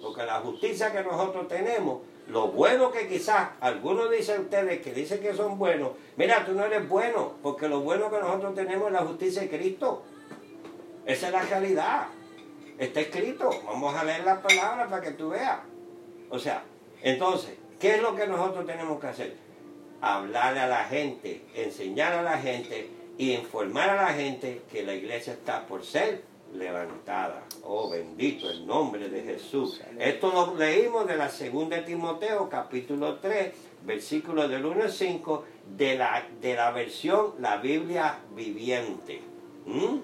Porque 0.00 0.24
la 0.24 0.40
justicia 0.40 0.92
que 0.92 1.02
nosotros 1.02 1.48
tenemos 1.48 1.98
lo 2.28 2.48
bueno 2.48 2.90
que 2.90 3.08
quizás 3.08 3.48
algunos 3.60 4.10
dicen 4.10 4.42
ustedes 4.42 4.82
que 4.82 4.92
dicen 4.92 5.20
que 5.20 5.32
son 5.32 5.58
buenos, 5.58 5.92
mira, 6.16 6.44
tú 6.44 6.52
no 6.52 6.64
eres 6.64 6.86
bueno, 6.86 7.32
porque 7.42 7.68
lo 7.68 7.80
bueno 7.80 8.10
que 8.10 8.18
nosotros 8.18 8.54
tenemos 8.54 8.88
es 8.88 8.92
la 8.92 9.00
justicia 9.00 9.42
de 9.42 9.48
Cristo. 9.48 10.02
Esa 11.06 11.28
es 11.28 11.32
la 11.32 11.42
realidad. 11.42 12.08
Está 12.76 13.00
escrito. 13.00 13.48
Vamos 13.64 13.94
a 13.94 14.04
leer 14.04 14.24
la 14.24 14.42
palabra 14.42 14.88
para 14.88 15.02
que 15.02 15.12
tú 15.12 15.30
veas. 15.30 15.60
O 16.28 16.38
sea, 16.38 16.62
entonces, 17.02 17.54
¿qué 17.80 17.94
es 17.94 18.02
lo 18.02 18.14
que 18.14 18.26
nosotros 18.26 18.66
tenemos 18.66 19.00
que 19.00 19.06
hacer? 19.06 19.36
Hablarle 20.02 20.60
a 20.60 20.66
la 20.66 20.84
gente, 20.84 21.46
enseñar 21.54 22.12
a 22.12 22.22
la 22.22 22.36
gente 22.36 22.90
y 23.16 23.32
informar 23.32 23.88
a 23.88 24.02
la 24.02 24.08
gente 24.08 24.62
que 24.70 24.82
la 24.82 24.92
iglesia 24.92 25.32
está 25.32 25.66
por 25.66 25.82
ser 25.82 26.22
levantada. 26.54 27.42
Oh, 27.64 27.90
bendito 27.90 28.48
el 28.50 28.66
nombre 28.66 29.08
de 29.08 29.22
Jesús. 29.22 29.80
Esto 29.98 30.30
lo 30.32 30.54
leímos 30.54 31.06
de 31.06 31.16
la 31.16 31.28
segunda 31.28 31.76
de 31.76 31.82
Timoteo, 31.82 32.48
capítulo 32.48 33.16
3, 33.16 33.52
versículo 33.84 34.48
del 34.48 34.64
1 34.64 34.84
al 34.84 34.92
5, 34.92 35.44
de 35.76 35.96
la, 35.96 36.26
de 36.40 36.54
la 36.54 36.70
versión 36.70 37.34
La 37.38 37.58
Biblia 37.58 38.18
Viviente. 38.34 39.20
¿Mm? 39.66 39.98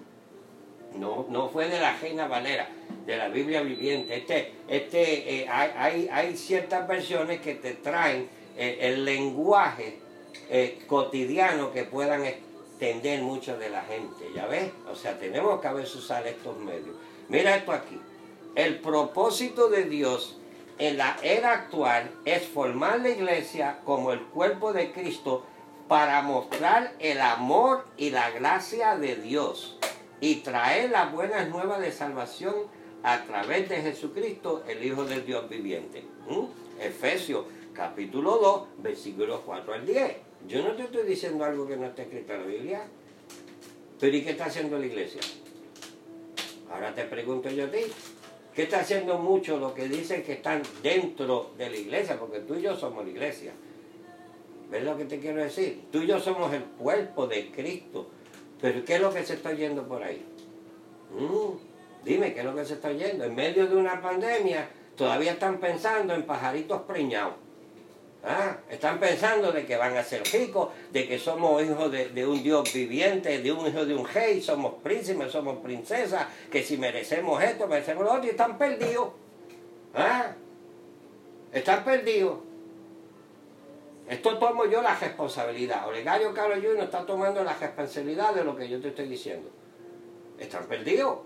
No, 0.99 1.27
no 1.29 1.49
fue 1.49 1.69
de 1.69 1.81
la 1.81 1.97
Reina 1.97 2.29
Valera, 2.29 2.69
de 3.07 3.17
la 3.17 3.29
Biblia 3.29 3.63
Viviente. 3.63 4.17
Este, 4.17 4.53
este, 4.69 5.43
eh, 5.43 5.49
hay, 5.49 6.09
hay, 6.11 6.37
ciertas 6.37 6.87
versiones 6.87 7.41
que 7.41 7.55
te 7.55 7.73
traen 7.73 8.29
eh, 8.57 8.79
el 8.81 9.05
lenguaje 9.05 9.99
eh, 10.51 10.85
cotidiano 10.87 11.73
que 11.73 11.85
puedan 11.85 12.25
entender 12.75 13.23
mucho 13.23 13.57
de 13.57 13.71
la 13.71 13.83
gente, 13.83 14.31
¿ya 14.35 14.47
ves? 14.47 14.73
O 14.91 14.97
sea, 14.97 15.19
tenemos 15.19 15.61
que 15.61 15.69
a 15.69 15.73
veces 15.73 15.95
usar 15.95 16.27
estos 16.27 16.59
medios. 16.59 16.97
Mira 17.29 17.57
esto 17.57 17.73
aquí. 17.73 18.01
El 18.55 18.81
propósito 18.81 19.69
de 19.69 19.85
Dios 19.85 20.39
en 20.79 20.99
la 20.99 21.17
era 21.23 21.53
actual 21.53 22.11
es 22.25 22.47
formar 22.47 23.01
la 23.01 23.11
iglesia 23.11 23.79
como 23.85 24.13
el 24.13 24.21
cuerpo 24.21 24.73
de 24.73 24.93
Cristo 24.93 25.45
para 25.89 26.23
mostrar 26.23 26.95
el 26.99 27.21
amor 27.21 27.85
y 27.97 28.11
la 28.11 28.31
gracia 28.31 28.97
de 28.97 29.17
Dios 29.17 29.79
y 30.21 30.37
traer 30.37 30.91
las 30.91 31.13
buenas 31.13 31.49
nuevas 31.49 31.81
de 31.81 31.93
salvación 31.93 32.55
a 33.03 33.23
través 33.25 33.69
de 33.69 33.83
Jesucristo, 33.83 34.65
el 34.67 34.85
Hijo 34.85 35.05
del 35.05 35.25
Dios 35.25 35.49
viviente. 35.49 36.05
¿Mm? 36.29 36.81
Efesios 36.81 37.45
capítulo 37.73 38.39
2, 38.39 38.83
versículos 38.83 39.41
4 39.45 39.75
al 39.75 39.87
10. 39.87 40.17
Yo 40.47 40.63
no 40.63 40.73
te 40.75 40.83
estoy 40.83 41.07
diciendo 41.07 41.45
algo 41.45 41.67
que 41.67 41.77
no 41.77 41.87
está 41.87 42.03
escrito 42.03 42.35
en 42.35 42.41
la 42.41 42.47
Biblia. 42.47 42.83
Pero 43.99 44.17
¿y 44.17 44.23
qué 44.23 44.31
está 44.31 44.47
haciendo 44.47 44.79
la 44.79 44.87
iglesia? 44.87 45.21
Ahora 46.71 46.95
te 46.95 47.05
pregunto 47.05 47.49
yo 47.51 47.65
a 47.65 47.71
ti. 47.71 47.81
¿Qué 48.55 48.65
está 48.65 48.81
haciendo 48.81 49.19
mucho 49.19 49.59
lo 49.59 49.75
que 49.75 49.89
dicen 49.89 50.23
que 50.23 50.35
están 50.35 50.63
dentro 50.83 51.53
de 51.57 51.71
la 51.71 51.77
iglesia? 51.77 52.19
Porque 52.19 52.41
tú 52.41 52.55
y 52.55 52.63
yo 52.63 52.77
somos 52.77 53.05
la 53.05 53.11
iglesia. 53.11 53.53
¿Ves 54.71 54.85
lo 54.85 54.97
que 54.97 55.05
te 55.07 55.19
quiero 55.19 55.43
decir? 55.43 55.85
Tú 55.91 56.03
y 56.03 56.07
yo 56.07 56.21
somos 56.21 56.53
el 56.53 56.63
cuerpo 56.63 57.27
de 57.27 57.51
Cristo. 57.51 58.11
Pero 58.61 58.85
¿qué 58.85 58.97
es 58.97 59.01
lo 59.01 59.13
que 59.13 59.25
se 59.25 59.35
está 59.35 59.53
yendo 59.53 59.87
por 59.87 60.03
ahí? 60.03 60.25
Mm, 61.11 62.05
dime, 62.05 62.33
¿qué 62.33 62.41
es 62.41 62.45
lo 62.45 62.55
que 62.55 62.65
se 62.65 62.75
está 62.75 62.93
yendo? 62.93 63.25
En 63.25 63.35
medio 63.35 63.67
de 63.67 63.77
una 63.77 64.01
pandemia 64.01 64.69
todavía 64.97 65.33
están 65.33 65.59
pensando 65.59 66.15
en 66.15 66.25
pajaritos 66.25 66.83
preñados. 66.83 67.35
¿Ah? 68.27 68.57
Están 68.71 68.99
pensando 68.99 69.53
de 69.53 69.67
que 69.67 69.77
van 69.77 69.97
a 69.99 70.03
ser 70.03 70.23
ricos, 70.33 70.71
de 70.91 71.07
que 71.07 71.19
somos 71.19 71.63
hijos 71.63 71.93
de, 71.93 72.27
un 72.27 72.43
Dios 72.43 72.73
viviente, 72.73 73.39
de 73.43 73.53
un 73.53 73.67
hijo 73.67 73.85
de 73.85 73.95
un 73.95 74.09
rey, 74.09 74.41
somos 74.41 74.75
príncipes, 74.83 75.31
somos 75.31 75.59
princesas, 75.59 76.27
que 76.51 76.63
si 76.63 76.79
merecemos 76.79 77.43
esto, 77.43 77.67
merecemos 77.67 78.05
lo 78.05 78.13
otro, 78.15 78.25
y 78.25 78.31
están 78.31 78.57
perdidos. 78.57 79.11
¿Ah? 79.95 80.33
Están 81.53 81.85
perdidos. 81.85 82.39
Esto 84.09 84.39
tomo 84.39 84.65
yo 84.67 84.81
la 84.81 84.99
responsabilidad. 84.99 85.87
Olegario 85.87 86.33
Carlos 86.33 86.59
Jr. 86.63 86.85
está 86.85 87.05
tomando 87.05 87.45
la 87.45 87.55
responsabilidad 87.55 88.35
de 88.35 88.45
lo 88.45 88.57
que 88.57 88.69
yo 88.69 88.81
te 88.81 88.89
estoy 88.89 89.07
diciendo. 89.07 89.51
Están 90.39 90.65
perdidos. 90.65 91.19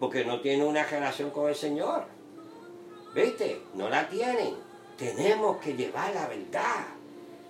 Porque 0.00 0.24
no 0.24 0.40
tienen 0.40 0.66
una 0.66 0.84
relación 0.84 1.30
con 1.30 1.48
el 1.48 1.54
Señor. 1.54 2.04
¿Viste? 3.14 3.62
No 3.74 3.88
la 3.88 4.08
tienen. 4.08 4.65
Tenemos 4.96 5.58
que 5.58 5.74
llevar 5.74 6.14
la 6.14 6.26
verdad. 6.26 6.86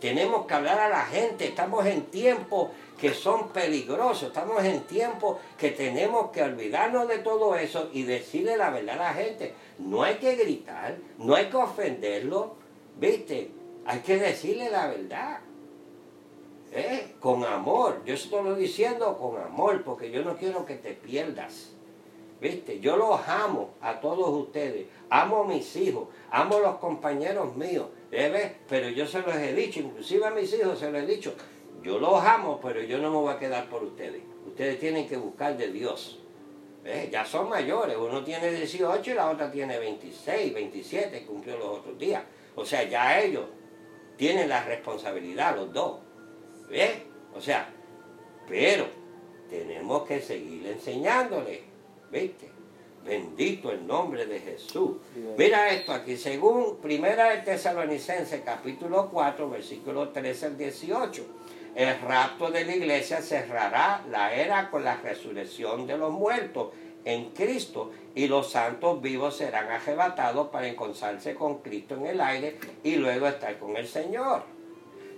Tenemos 0.01 0.47
que 0.47 0.55
hablar 0.55 0.79
a 0.79 0.89
la 0.89 1.05
gente. 1.07 1.47
Estamos 1.47 1.87
en 1.87 2.03
tiempos 2.07 2.71
que 2.99 3.15
son 3.15 3.49
peligrosos. 3.51 4.29
Estamos 4.29 4.63
en 4.65 4.83
tiempos 4.83 5.39
que 5.57 5.71
tenemos 5.71 6.31
que 6.31 6.43
olvidarnos 6.43 7.09
de 7.09 7.19
todo 7.19 7.57
eso 7.57 7.91
y 7.93 8.03
decirle 8.03 8.57
la 8.57 8.71
verdad 8.71 8.97
a 8.97 9.05
la 9.05 9.15
gente. 9.15 9.55
No 9.79 10.03
hay 10.03 10.17
que 10.17 10.35
gritar, 10.37 10.97
no 11.19 11.35
hay 11.35 11.47
que 11.47 11.57
ofenderlo. 11.57 12.57
¿Viste? 12.99 13.51
Hay 13.87 14.01
que 14.01 14.19
decirle 14.19 14.71
la 14.71 14.89
verdad. 14.89 15.41
¿Eh? 16.73 17.15
Con 17.21 17.45
amor. 17.45 18.03
Yo 18.05 18.15
estoy 18.15 18.57
diciendo 18.57 19.17
con 19.17 19.41
amor 19.41 19.83
porque 19.85 20.11
yo 20.11 20.23
no 20.23 20.37
quiero 20.37 20.67
que 20.67 20.75
te 20.75 20.93
pierdas. 20.93 21.76
¿Viste? 22.41 22.81
Yo 22.81 22.97
los 22.97 23.27
amo 23.27 23.75
a 23.81 23.99
todos 24.01 24.29
ustedes. 24.29 24.87
Amo 25.09 25.43
a 25.43 25.47
mis 25.47 25.75
hijos. 25.77 26.09
Amo 26.31 26.57
a 26.57 26.61
los 26.61 26.77
compañeros 26.77 27.57
míos. 27.57 27.87
¿Ves? 28.11 28.53
Pero 28.69 28.89
yo 28.91 29.07
se 29.07 29.21
los 29.23 29.35
he 29.35 29.55
dicho, 29.55 29.81
inclusive 29.81 30.27
a 30.27 30.31
mis 30.31 30.53
hijos 30.53 30.79
se 30.79 30.91
los 30.91 31.03
he 31.03 31.07
dicho. 31.07 31.35
Yo 31.83 31.99
los 31.99 32.23
amo, 32.23 32.61
pero 32.63 32.83
yo 32.83 32.99
no 32.99 33.11
me 33.11 33.17
voy 33.17 33.33
a 33.33 33.39
quedar 33.39 33.69
por 33.69 33.83
ustedes. 33.85 34.23
Ustedes 34.47 34.79
tienen 34.79 35.09
que 35.09 35.17
buscar 35.17 35.57
de 35.57 35.69
Dios. 35.73 36.21
¿Ves? 36.85 37.11
Ya 37.11 37.25
son 37.25 37.49
mayores. 37.49 37.97
Uno 37.97 38.23
tiene 38.23 38.51
18 38.51 39.11
y 39.11 39.15
la 39.15 39.31
otra 39.31 39.51
tiene 39.51 39.79
26, 39.79 40.53
27, 40.53 41.25
cumplió 41.25 41.57
los 41.57 41.79
otros 41.79 41.99
días. 41.99 42.23
O 42.55 42.65
sea, 42.65 42.85
ya 42.85 43.21
ellos 43.21 43.45
tienen 44.17 44.49
la 44.49 44.65
responsabilidad, 44.65 45.57
los 45.57 45.73
dos. 45.73 46.01
¿Ves? 46.69 47.03
O 47.35 47.41
sea, 47.41 47.69
pero 48.49 48.87
tenemos 49.49 50.07
que 50.07 50.21
seguir 50.21 50.67
enseñándoles 50.67 51.61
¿Viste? 52.17 52.49
Bendito 53.05 53.71
el 53.71 53.87
nombre 53.87 54.25
de 54.25 54.41
Jesús. 54.41 54.93
Mira 55.37 55.69
esto 55.69 55.93
aquí, 55.93 56.17
según 56.17 56.79
Primera 56.79 57.29
de 57.31 57.43
Tesalonicense, 57.43 58.41
capítulo 58.41 59.11
4, 59.11 59.51
versículo 59.51 60.09
13 60.09 60.47
al 60.47 60.57
18. 60.57 61.27
El 61.75 62.01
rapto 62.01 62.51
de 62.51 62.65
la 62.65 62.75
iglesia 62.75 63.21
cerrará 63.21 64.03
la 64.11 64.35
era 64.35 64.71
con 64.71 64.83
la 64.83 64.97
resurrección 64.97 65.87
de 65.87 65.99
los 65.99 66.11
muertos 66.11 66.71
en 67.05 67.33
Cristo 67.33 67.93
y 68.15 68.29
los 68.29 68.51
santos 68.51 69.03
vivos 69.03 69.37
serán 69.37 69.71
arrebatados 69.71 70.49
para 70.49 70.69
encontrarse 70.69 71.35
con 71.35 71.59
Cristo 71.59 71.97
en 71.97 72.07
el 72.07 72.21
aire 72.23 72.57
y 72.83 72.97
luego 72.97 73.29
estar 73.29 73.59
con 73.59 73.77
el 73.77 73.87
Señor. 73.87 74.43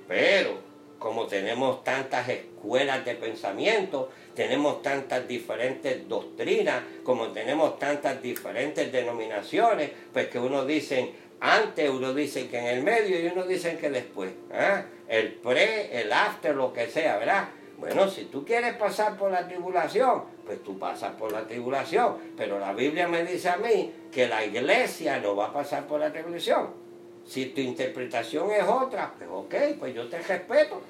Pero 0.09 0.68
como 0.99 1.27
tenemos 1.27 1.85
tantas 1.85 2.29
escuelas 2.29 3.05
de 3.05 3.15
pensamiento, 3.15 4.11
tenemos 4.35 4.83
tantas 4.83 5.27
diferentes 5.27 6.09
doctrinas, 6.09 6.83
como 7.03 7.29
tenemos 7.29 7.79
tantas 7.79 8.21
diferentes 8.23 8.91
denominaciones, 8.91 9.91
pues 10.13 10.29
que 10.29 10.39
uno 10.39 10.65
dice 10.65 11.13
antes, 11.41 11.89
uno 11.89 12.15
dice 12.15 12.49
que 12.49 12.59
en 12.59 12.67
el 12.67 12.83
medio 12.83 13.21
y 13.21 13.27
uno 13.27 13.45
dice 13.45 13.77
que 13.77 13.91
después. 13.91 14.31
¿ah? 14.53 14.83
El 15.09 15.35
pre, 15.35 16.01
el 16.01 16.13
after, 16.13 16.55
lo 16.55 16.73
que 16.73 16.89
sea, 16.89 17.19
¿verdad? 17.19 17.49
Bueno, 17.79 18.09
si 18.09 18.25
tú 18.25 18.45
quieres 18.45 18.75
pasar 18.75 19.17
por 19.17 19.31
la 19.31 19.47
tribulación, 19.47 20.25
pues 20.45 20.63
tú 20.65 20.79
pasas 20.79 21.13
por 21.13 21.31
la 21.31 21.47
tribulación. 21.47 22.17
Pero 22.37 22.59
la 22.59 22.73
Biblia 22.73 23.07
me 23.07 23.25
dice 23.25 23.49
a 23.49 23.57
mí 23.57 23.93
que 24.11 24.27
la 24.27 24.45
iglesia 24.45 25.21
no 25.21 25.37
va 25.37 25.47
a 25.47 25.53
pasar 25.53 25.87
por 25.87 26.01
la 26.01 26.13
tribulación. 26.13 26.88
Si 27.29 27.45
tu 27.47 27.61
interpretación 27.61 28.51
es 28.51 28.65
otra, 28.67 29.13
pues 29.19 29.29
ok, 29.31 29.55
pues 29.79 29.95
yo 29.95 30.09
te 30.09 30.19
respeto. 30.19 30.81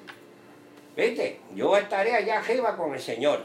¿Viste? 0.95 1.41
Yo 1.53 1.75
estaré 1.75 2.15
allá 2.15 2.39
arriba 2.39 2.77
con 2.77 2.93
el 2.93 3.01
Señor. 3.01 3.43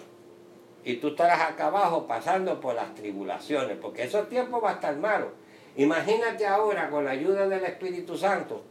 Y 0.84 0.96
tú 0.96 1.08
estarás 1.08 1.40
acá 1.40 1.66
abajo 1.66 2.06
pasando 2.06 2.60
por 2.60 2.76
las 2.76 2.94
tribulaciones, 2.94 3.78
porque 3.80 4.04
esos 4.04 4.28
tiempos 4.28 4.62
va 4.62 4.70
a 4.70 4.74
estar 4.74 4.96
malos. 4.96 5.30
Imagínate 5.76 6.46
ahora 6.46 6.88
con 6.88 7.04
la 7.04 7.10
ayuda 7.10 7.48
del 7.48 7.64
Espíritu 7.64 8.16
Santo. 8.16 8.62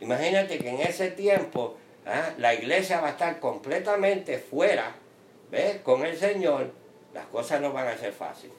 Imagínate 0.00 0.58
que 0.58 0.70
en 0.70 0.80
ese 0.80 1.12
tiempo 1.12 1.76
¿ah? 2.04 2.30
la 2.36 2.54
iglesia 2.54 3.00
va 3.00 3.08
a 3.08 3.10
estar 3.10 3.38
completamente 3.38 4.38
fuera, 4.38 4.96
¿ves? 5.52 5.76
Con 5.82 6.04
el 6.04 6.16
Señor, 6.16 6.72
las 7.14 7.26
cosas 7.26 7.60
no 7.60 7.72
van 7.72 7.86
a 7.86 7.96
ser 7.96 8.12
fáciles. 8.12 8.56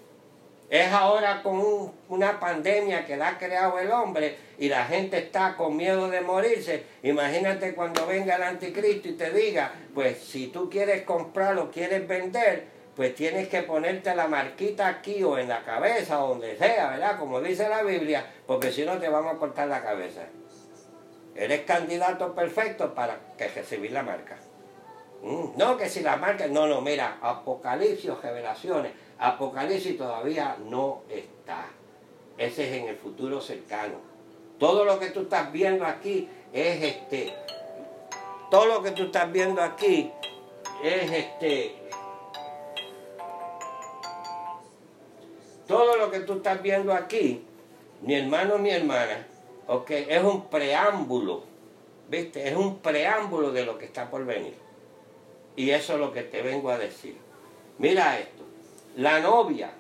Es 0.70 0.92
ahora 0.92 1.42
con 1.42 1.92
una 2.10 2.40
pandemia 2.40 3.06
que 3.06 3.18
la 3.18 3.30
ha 3.30 3.38
creado 3.40 3.80
el 3.80 3.92
hombre 3.92 4.38
y 4.60 4.70
la 4.70 4.86
gente 4.86 5.18
está 5.18 5.56
con 5.56 5.76
miedo 5.76 6.10
de 6.10 6.22
morirse. 6.22 6.84
Imagínate 7.02 7.74
cuando 7.74 8.06
venga 8.06 8.36
el 8.36 8.44
anticristo 8.44 9.10
y 9.10 9.14
te 9.14 9.32
diga, 9.32 9.72
pues 9.96 10.20
si 10.20 10.48
tú 10.48 10.70
quieres 10.70 11.02
comprar 11.04 11.58
o 11.58 11.72
quieres 11.72 12.08
vender, 12.08 12.66
pues 12.96 13.16
tienes 13.16 13.48
que 13.48 13.64
ponerte 13.64 14.14
la 14.14 14.28
marquita 14.28 14.88
aquí 14.88 15.24
o 15.24 15.40
en 15.40 15.48
la 15.48 15.64
cabeza 15.64 16.24
o 16.24 16.30
donde 16.30 16.56
sea, 16.56 16.92
¿verdad? 16.92 17.18
Como 17.18 17.42
dice 17.42 17.68
la 17.68 17.82
Biblia, 17.82 18.24
porque 18.46 18.72
si 18.72 18.86
no 18.86 19.00
te 19.00 19.10
vamos 19.10 19.36
a 19.36 19.40
cortar 19.40 19.70
la 19.70 19.82
cabeza. 19.82 20.22
Eres 21.36 21.62
candidato 21.62 22.36
perfecto 22.36 22.94
para 22.94 23.18
que 23.38 23.48
recibir 23.48 23.92
la 23.92 24.04
marca. 24.04 24.38
No, 25.22 25.78
que 25.78 25.90
si 25.90 26.02
la 26.02 26.16
marca, 26.16 26.48
no, 26.48 26.68
no, 26.68 26.82
mira, 26.82 27.18
Apocalipsis 27.22 28.10
o 28.10 28.22
revelaciones 28.22 28.94
Apocalipsis 29.20 29.98
todavía 29.98 30.56
no 30.66 31.04
está. 31.10 31.68
Ese 32.38 32.70
es 32.70 32.82
en 32.82 32.88
el 32.88 32.96
futuro 32.96 33.42
cercano. 33.42 33.96
Todo 34.58 34.86
lo 34.86 34.98
que 34.98 35.08
tú 35.08 35.22
estás 35.22 35.52
viendo 35.52 35.86
aquí 35.86 36.30
es 36.54 36.82
este. 36.82 37.34
Todo 38.50 38.66
lo 38.66 38.82
que 38.82 38.92
tú 38.92 39.04
estás 39.04 39.30
viendo 39.32 39.62
aquí 39.62 40.10
es 40.84 41.12
este. 41.12 41.76
Todo 45.68 45.98
lo 45.98 46.10
que 46.10 46.22
tú 46.22 46.38
estás 46.38 46.62
viendo 46.62 46.94
aquí, 46.94 47.46
mi 48.02 48.16
hermano, 48.16 48.58
mi 48.58 48.72
hermana, 48.72 49.28
ok, 49.68 49.92
es 49.92 50.24
un 50.24 50.46
preámbulo. 50.48 51.44
¿Viste? 52.08 52.48
Es 52.48 52.56
un 52.56 52.80
preámbulo 52.80 53.52
de 53.52 53.66
lo 53.66 53.78
que 53.78 53.86
está 53.86 54.10
por 54.10 54.26
venir. 54.26 54.69
Y 55.56 55.72
eso 55.72 55.94
es 55.94 56.00
lo 56.00 56.14
que 56.14 56.24
te 56.24 56.42
vengo 56.42 56.70
a 56.70 56.78
decir. 56.78 57.18
Mira 57.78 58.20
esto. 58.20 58.44
La 58.96 59.20
novia, 59.20 59.72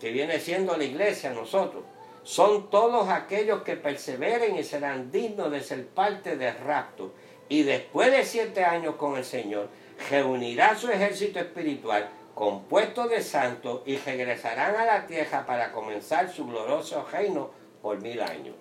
que 0.00 0.10
viene 0.10 0.40
siendo 0.40 0.76
la 0.76 0.84
iglesia, 0.84 1.30
nosotros, 1.30 1.84
son 2.22 2.70
todos 2.70 3.08
aquellos 3.08 3.62
que 3.62 3.76
perseveren 3.76 4.56
y 4.56 4.64
serán 4.64 5.10
dignos 5.10 5.50
de 5.50 5.60
ser 5.60 5.86
parte 5.86 6.36
del 6.36 6.56
rapto. 6.58 7.12
Y 7.48 7.62
después 7.62 8.10
de 8.10 8.24
siete 8.24 8.64
años 8.64 8.96
con 8.96 9.16
el 9.16 9.24
Señor, 9.24 9.68
reunirá 10.10 10.76
su 10.76 10.90
ejército 10.90 11.38
espiritual 11.38 12.08
compuesto 12.34 13.06
de 13.06 13.22
santos 13.22 13.82
y 13.86 13.96
regresarán 13.96 14.74
a 14.74 14.84
la 14.84 15.06
tierra 15.06 15.46
para 15.46 15.70
comenzar 15.72 16.30
su 16.32 16.46
glorioso 16.46 17.06
reino 17.12 17.50
por 17.80 18.00
mil 18.00 18.20
años. 18.20 18.56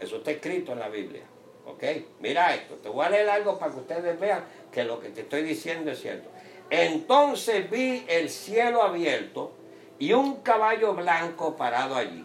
Eso 0.00 0.16
está 0.16 0.30
escrito 0.30 0.72
en 0.72 0.78
la 0.78 0.88
Biblia. 0.88 1.22
¿Ok? 1.66 1.84
Mira 2.20 2.54
esto. 2.54 2.74
Te 2.76 2.88
voy 2.88 3.04
a 3.04 3.10
leer 3.10 3.28
algo 3.28 3.58
para 3.58 3.72
que 3.72 3.80
ustedes 3.80 4.18
vean 4.18 4.44
que 4.72 4.84
lo 4.84 5.00
que 5.00 5.10
te 5.10 5.22
estoy 5.22 5.42
diciendo 5.42 5.90
es 5.90 6.00
cierto. 6.00 6.30
Entonces 6.70 7.70
vi 7.70 8.04
el 8.08 8.30
cielo 8.30 8.82
abierto 8.82 9.52
y 9.98 10.12
un 10.12 10.36
caballo 10.36 10.94
blanco 10.94 11.56
parado 11.56 11.96
allí. 11.96 12.24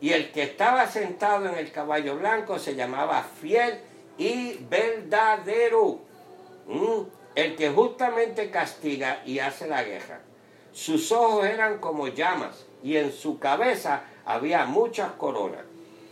Y 0.00 0.12
el 0.12 0.32
que 0.32 0.42
estaba 0.42 0.86
sentado 0.86 1.48
en 1.48 1.56
el 1.56 1.70
caballo 1.70 2.16
blanco 2.16 2.58
se 2.58 2.74
llamaba 2.74 3.22
fiel 3.22 3.80
y 4.16 4.54
verdadero. 4.68 6.00
Mm, 6.66 7.02
el 7.34 7.56
que 7.56 7.70
justamente 7.70 8.50
castiga 8.50 9.22
y 9.26 9.38
hace 9.38 9.66
la 9.66 9.82
guerra. 9.82 10.20
Sus 10.72 11.10
ojos 11.10 11.44
eran 11.44 11.78
como 11.78 12.08
llamas 12.08 12.66
y 12.82 12.96
en 12.96 13.12
su 13.12 13.38
cabeza 13.38 14.04
había 14.24 14.66
muchas 14.66 15.12
coronas. 15.12 15.64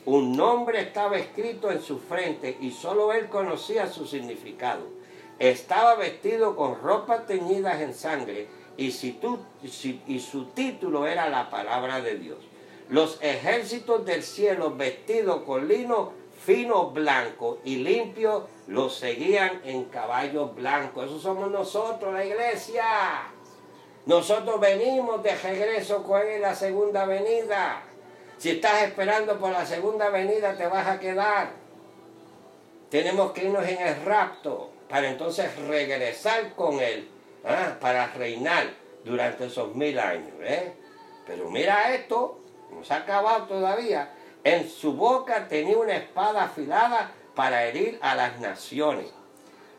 Un 0.09 0.37
nombre 0.37 0.81
estaba 0.81 1.19
escrito 1.19 1.71
en 1.71 1.83
su 1.83 1.99
frente 1.99 2.57
y 2.63 2.71
solo 2.71 3.13
él 3.13 3.29
conocía 3.29 3.87
su 3.87 4.07
significado 4.07 4.99
estaba 5.39 5.95
vestido 5.95 6.57
con 6.57 6.81
ropas 6.81 7.27
teñidas 7.27 7.81
en 7.81 7.95
sangre 7.95 8.49
y, 8.77 8.91
su 8.91 10.45
título 10.55 11.07
era 11.07 11.29
la 11.29 11.51
palabra 11.51 12.01
de 12.01 12.17
Dios. 12.17 12.39
Los 12.89 13.19
ejércitos 13.23 14.05
del 14.05 14.23
cielo 14.23 14.75
vestidos 14.75 15.43
con 15.43 15.69
lino 15.69 16.13
fino 16.45 16.91
blanco 16.91 17.59
y 17.65 17.77
limpio 17.77 18.49
los 18.67 18.97
seguían 18.97 19.61
en 19.65 19.85
caballos 19.85 20.55
blancos. 20.55 21.07
Eso 21.07 21.19
somos 21.19 21.51
nosotros, 21.51 22.15
la 22.15 22.25
iglesia. 22.25 22.85
Nosotros 24.07 24.59
venimos 24.59 25.23
de 25.23 25.35
regreso 25.37 26.03
con 26.03 26.27
él 26.27 26.41
la 26.41 26.55
segunda 26.55 27.05
venida. 27.05 27.83
Si 28.39 28.51
estás 28.51 28.83
esperando 28.83 29.37
por 29.41 29.51
la 29.51 29.67
segunda 29.67 30.11
venida, 30.11 30.57
te 30.57 30.65
vas 30.69 30.87
a 30.87 31.01
quedar. 31.01 31.51
Tenemos 32.89 33.33
que 33.33 33.45
irnos 33.45 33.67
en 33.67 33.81
el 33.81 34.05
rapto 34.05 34.71
para 34.89 35.09
entonces 35.09 35.55
regresar 35.67 36.55
con 36.55 36.79
él, 36.79 37.09
¿ah? 37.45 37.77
para 37.81 38.07
reinar 38.13 38.71
durante 39.05 39.47
esos 39.47 39.75
mil 39.75 39.99
años. 39.99 40.33
¿eh? 40.41 40.73
Pero 41.27 41.51
mira 41.51 41.93
esto, 41.93 42.39
no 42.71 42.85
se 42.85 42.95
ha 42.95 42.99
acabado 42.99 43.47
todavía. 43.47 44.15
En 44.45 44.71
su 44.71 44.93
boca 44.93 45.49
tenía 45.49 45.77
una 45.77 45.97
espada 45.97 46.45
afilada 46.45 47.11
para 47.35 47.65
herir 47.65 47.99
a 48.03 48.15
las 48.15 48.39
naciones. 48.39 49.13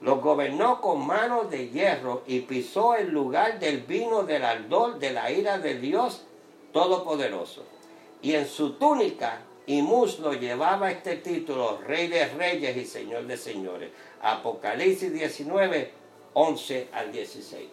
Los 0.02 0.22
gobernó 0.22 0.82
con 0.82 1.08
manos 1.08 1.50
de 1.50 1.70
hierro 1.70 2.24
y 2.28 2.42
pisó 2.42 2.96
el 2.96 3.10
lugar 3.10 3.58
del 3.60 3.84
vino 3.84 4.24
del 4.24 4.44
ardor 4.44 5.00
de 5.00 5.12
la 5.12 5.32
ira 5.32 5.60
de 5.60 5.76
Dios 5.76 6.26
Todopoderoso. 6.74 7.79
Y 8.22 8.34
en 8.34 8.48
su 8.48 8.74
túnica 8.74 9.42
y 9.66 9.82
muslo 9.82 10.34
llevaba 10.34 10.92
este 10.92 11.18
título, 11.18 11.80
Rey 11.86 12.08
de 12.08 12.26
Reyes 12.26 12.76
y 12.76 12.86
Señor 12.86 13.28
de 13.28 13.38
Señores. 13.38 13.92
Apocalipsis 14.22 15.14
19, 15.14 15.92
11 16.34 16.88
al 16.92 17.12
16. 17.12 17.70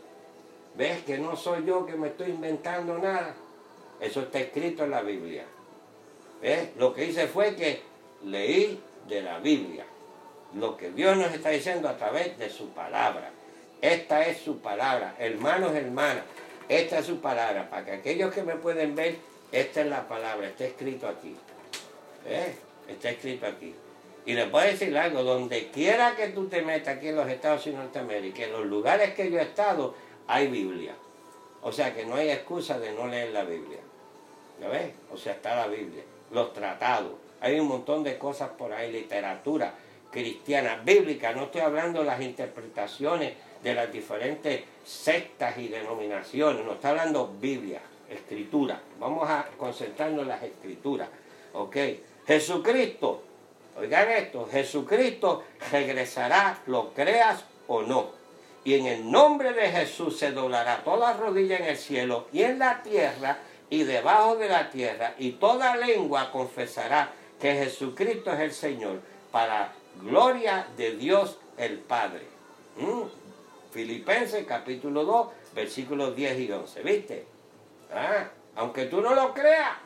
¿Ves 0.76 1.02
que 1.04 1.18
no 1.18 1.37
soy 1.37 1.64
yo 1.64 1.87
que 1.87 1.94
me 1.94 2.09
estoy 2.09 2.30
inventando 2.30 2.98
nada? 2.98 3.35
Eso 3.98 4.20
está 4.20 4.40
escrito 4.40 4.85
en 4.85 4.90
la 4.90 5.00
Biblia. 5.00 5.44
¿Ves? 6.42 6.68
Lo 6.76 6.92
que 6.92 7.06
hice 7.06 7.26
fue 7.28 7.56
que 7.56 7.80
leí 8.24 8.80
de 9.09 9.22
la 9.22 9.38
Biblia. 9.38 9.87
Lo 10.54 10.76
que 10.76 10.90
Dios 10.90 11.16
nos 11.16 11.32
está 11.32 11.48
diciendo 11.48 11.88
a 11.88 11.96
través 11.96 12.38
de 12.38 12.50
su 12.50 12.68
palabra. 12.70 13.30
Esta 13.80 14.26
es 14.26 14.38
su 14.38 14.59
palabra. 14.59 15.16
Hermanos, 15.18 15.74
hermanas, 15.74 16.24
esta 16.68 16.98
es 16.98 17.06
su 17.06 17.20
palabra. 17.20 17.70
Para 17.70 17.85
que 17.87 17.92
aquellos 17.92 18.35
que 18.35 18.42
me 18.42 18.56
pueden 18.56 18.94
ver, 18.94 19.16
esta 19.52 19.80
es 19.80 19.87
la 19.87 20.06
palabra. 20.09 20.48
Está 20.48 20.64
escrito 20.64 21.09
aquí. 21.09 21.37
¿Ves? 22.24 22.56
Está 22.88 23.11
escrito 23.11 23.46
aquí. 23.46 23.74
Y 24.24 24.35
les 24.35 24.50
voy 24.50 24.62
a 24.62 24.66
decir 24.66 24.96
algo, 24.96 25.22
donde 25.22 25.68
quiera 25.68 26.16
que 26.16 26.28
tú 26.28 26.48
te 26.48 26.62
metas 26.62 26.96
aquí 26.96 27.09
en 27.09 27.16
los 27.16 27.28
Estados 27.28 27.64
Unidos 27.66 27.92
de 27.92 28.00
Norteamérica, 28.00 28.44
en 28.44 28.52
los 28.52 28.66
lugares 28.66 29.14
que 29.14 29.30
yo 29.30 29.38
he 29.38 29.42
estado, 29.42 29.94
hay 30.26 30.48
Biblia. 30.48 30.94
O 31.62 31.70
sea 31.70 31.94
que 31.94 32.04
no 32.04 32.16
hay 32.16 32.30
excusa 32.30 32.78
de 32.78 32.92
no 32.92 33.06
leer 33.06 33.30
la 33.30 33.44
Biblia. 33.44 33.78
¿Ya 34.61 34.68
ves? 34.68 34.92
O 35.12 35.16
sea, 35.16 35.35
está 35.35 35.54
la 35.54 35.68
Biblia. 35.68 36.02
Los 36.32 36.52
tratados. 36.52 37.12
Hay 37.40 37.61
un 37.61 37.68
montón 37.68 38.02
de 38.02 38.18
cosas 38.18 38.50
por 38.50 38.72
ahí, 38.72 38.90
literatura 38.90 39.74
cristiana, 40.11 40.80
bíblica. 40.85 41.32
No 41.32 41.44
estoy 41.44 41.61
hablando 41.61 42.00
de 42.00 42.06
las 42.06 42.20
interpretaciones 42.20 43.35
de 43.62 43.74
las 43.74 43.92
diferentes 43.92 44.62
sectas 44.85 45.59
y 45.59 45.68
denominaciones. 45.68 46.64
No 46.64 46.72
está 46.72 46.90
hablando 46.90 47.35
Biblia, 47.38 47.80
escritura. 48.10 48.80
Vamos 48.98 49.28
a 49.28 49.46
concentrarnos 49.56 50.22
en 50.22 50.28
las 50.28 50.42
escrituras. 50.42 51.08
¿Ok? 51.52 51.76
Jesucristo 52.26 53.22
Oigan 53.78 54.10
esto, 54.10 54.48
Jesucristo 54.50 55.44
regresará, 55.70 56.58
lo 56.66 56.94
creas 56.94 57.44
o 57.68 57.82
no. 57.82 58.10
Y 58.64 58.74
en 58.74 58.86
el 58.86 59.10
nombre 59.10 59.52
de 59.52 59.68
Jesús 59.68 60.18
se 60.18 60.32
doblará 60.32 60.82
toda 60.82 61.12
rodilla 61.12 61.58
en 61.58 61.64
el 61.64 61.76
cielo 61.76 62.26
y 62.32 62.42
en 62.42 62.58
la 62.58 62.82
tierra 62.82 63.38
y 63.68 63.82
debajo 63.82 64.36
de 64.36 64.48
la 64.48 64.70
tierra, 64.70 65.14
y 65.18 65.32
toda 65.32 65.76
lengua 65.76 66.30
confesará 66.30 67.10
que 67.40 67.52
Jesucristo 67.52 68.32
es 68.32 68.40
el 68.40 68.52
Señor, 68.52 69.00
para 69.30 69.72
gloria 70.00 70.68
de 70.76 70.92
Dios 70.92 71.38
el 71.58 71.78
Padre. 71.80 72.22
¿Mm? 72.76 73.02
Filipenses 73.72 74.46
capítulo 74.46 75.04
2, 75.04 75.28
versículos 75.54 76.16
10 76.16 76.38
y 76.38 76.52
11. 76.52 76.82
¿Viste? 76.82 77.26
Ah, 77.96 78.28
aunque 78.56 78.87
tú 78.87 79.00
no 79.00 79.14
lo 79.14 79.32
creas, 79.32 79.76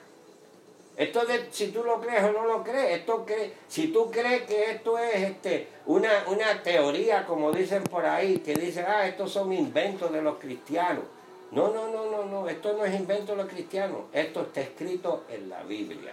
esto 0.97 1.25
de 1.25 1.47
si 1.51 1.69
tú 1.69 1.85
lo 1.85 2.01
crees 2.01 2.25
o 2.25 2.33
no 2.33 2.45
lo 2.45 2.63
crees, 2.65 2.99
esto 2.99 3.25
que, 3.25 3.55
si 3.69 3.89
tú 3.89 4.11
crees 4.11 4.43
que 4.43 4.73
esto 4.73 4.99
es 4.99 5.15
este, 5.15 5.69
una, 5.87 6.25
una 6.27 6.63
teoría, 6.63 7.25
como 7.25 7.53
dicen 7.53 7.85
por 7.85 8.05
ahí, 8.05 8.39
que 8.39 8.55
dicen, 8.55 8.85
ah, 8.87 9.07
estos 9.07 9.33
son 9.33 9.53
inventos 9.53 10.13
de 10.13 10.23
los 10.23 10.39
cristianos. 10.39 11.05
No, 11.53 11.69
no, 11.69 11.89
no, 11.89 12.11
no, 12.11 12.25
no, 12.25 12.49
esto 12.49 12.75
no 12.75 12.85
es 12.85 12.95
invento 12.95 13.33
de 13.33 13.43
los 13.43 13.51
cristianos, 13.51 14.03
esto 14.13 14.43
está 14.43 14.61
escrito 14.61 15.25
en 15.29 15.49
la 15.49 15.63
Biblia. 15.63 16.13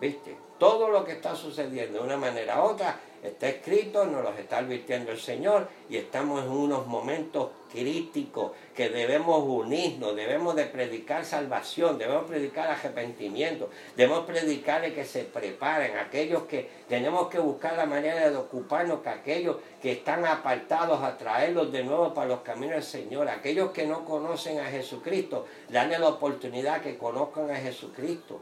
¿Viste? 0.00 0.36
Todo 0.58 0.88
lo 0.88 1.04
que 1.04 1.12
está 1.12 1.36
sucediendo 1.36 1.98
de 1.98 2.04
una 2.04 2.16
manera 2.16 2.60
u 2.60 2.70
otra 2.70 2.98
está 3.22 3.48
escrito, 3.48 4.04
nos 4.04 4.24
lo 4.24 4.30
está 4.30 4.58
advirtiendo 4.58 5.12
el 5.12 5.20
Señor 5.20 5.68
y 5.88 5.96
estamos 5.96 6.44
en 6.44 6.50
unos 6.50 6.86
momentos 6.86 7.50
críticos 7.70 8.52
que 8.74 8.88
debemos 8.88 9.44
unirnos, 9.46 10.16
debemos 10.16 10.56
de 10.56 10.66
predicar 10.66 11.24
salvación, 11.24 11.98
debemos 11.98 12.24
predicar 12.24 12.68
arrepentimiento, 12.68 13.70
debemos 13.96 14.26
predicarle 14.26 14.92
que 14.92 15.04
se 15.04 15.22
preparen, 15.24 15.96
aquellos 15.96 16.42
que 16.44 16.68
tenemos 16.88 17.28
que 17.28 17.38
buscar 17.38 17.76
la 17.76 17.86
manera 17.86 18.28
de 18.28 18.36
ocuparnos, 18.36 19.00
que 19.00 19.08
aquellos 19.08 19.56
que 19.80 19.92
están 19.92 20.26
apartados 20.26 21.02
a 21.02 21.16
traerlos 21.16 21.70
de 21.70 21.84
nuevo 21.84 22.12
para 22.12 22.28
los 22.28 22.40
caminos 22.40 22.74
del 22.74 22.82
Señor, 22.82 23.28
aquellos 23.28 23.70
que 23.70 23.86
no 23.86 24.04
conocen 24.04 24.58
a 24.58 24.64
Jesucristo, 24.64 25.46
darle 25.68 25.98
la 25.98 26.08
oportunidad 26.08 26.82
que 26.82 26.98
conozcan 26.98 27.50
a 27.50 27.56
Jesucristo. 27.56 28.40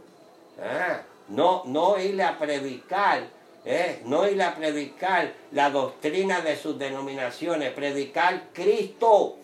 Ah, 0.58 1.02
no, 1.28 1.62
no 1.66 1.98
irle 1.98 2.24
a 2.24 2.38
predicar 2.38 3.39
¿eh? 3.64 4.00
no 4.04 4.28
ir 4.28 4.42
a 4.42 4.54
predicar 4.54 5.32
la 5.52 5.70
doctrina 5.70 6.40
de 6.40 6.56
sus 6.56 6.78
denominaciones, 6.78 7.72
predicar 7.72 8.48
Cristo, 8.52 9.38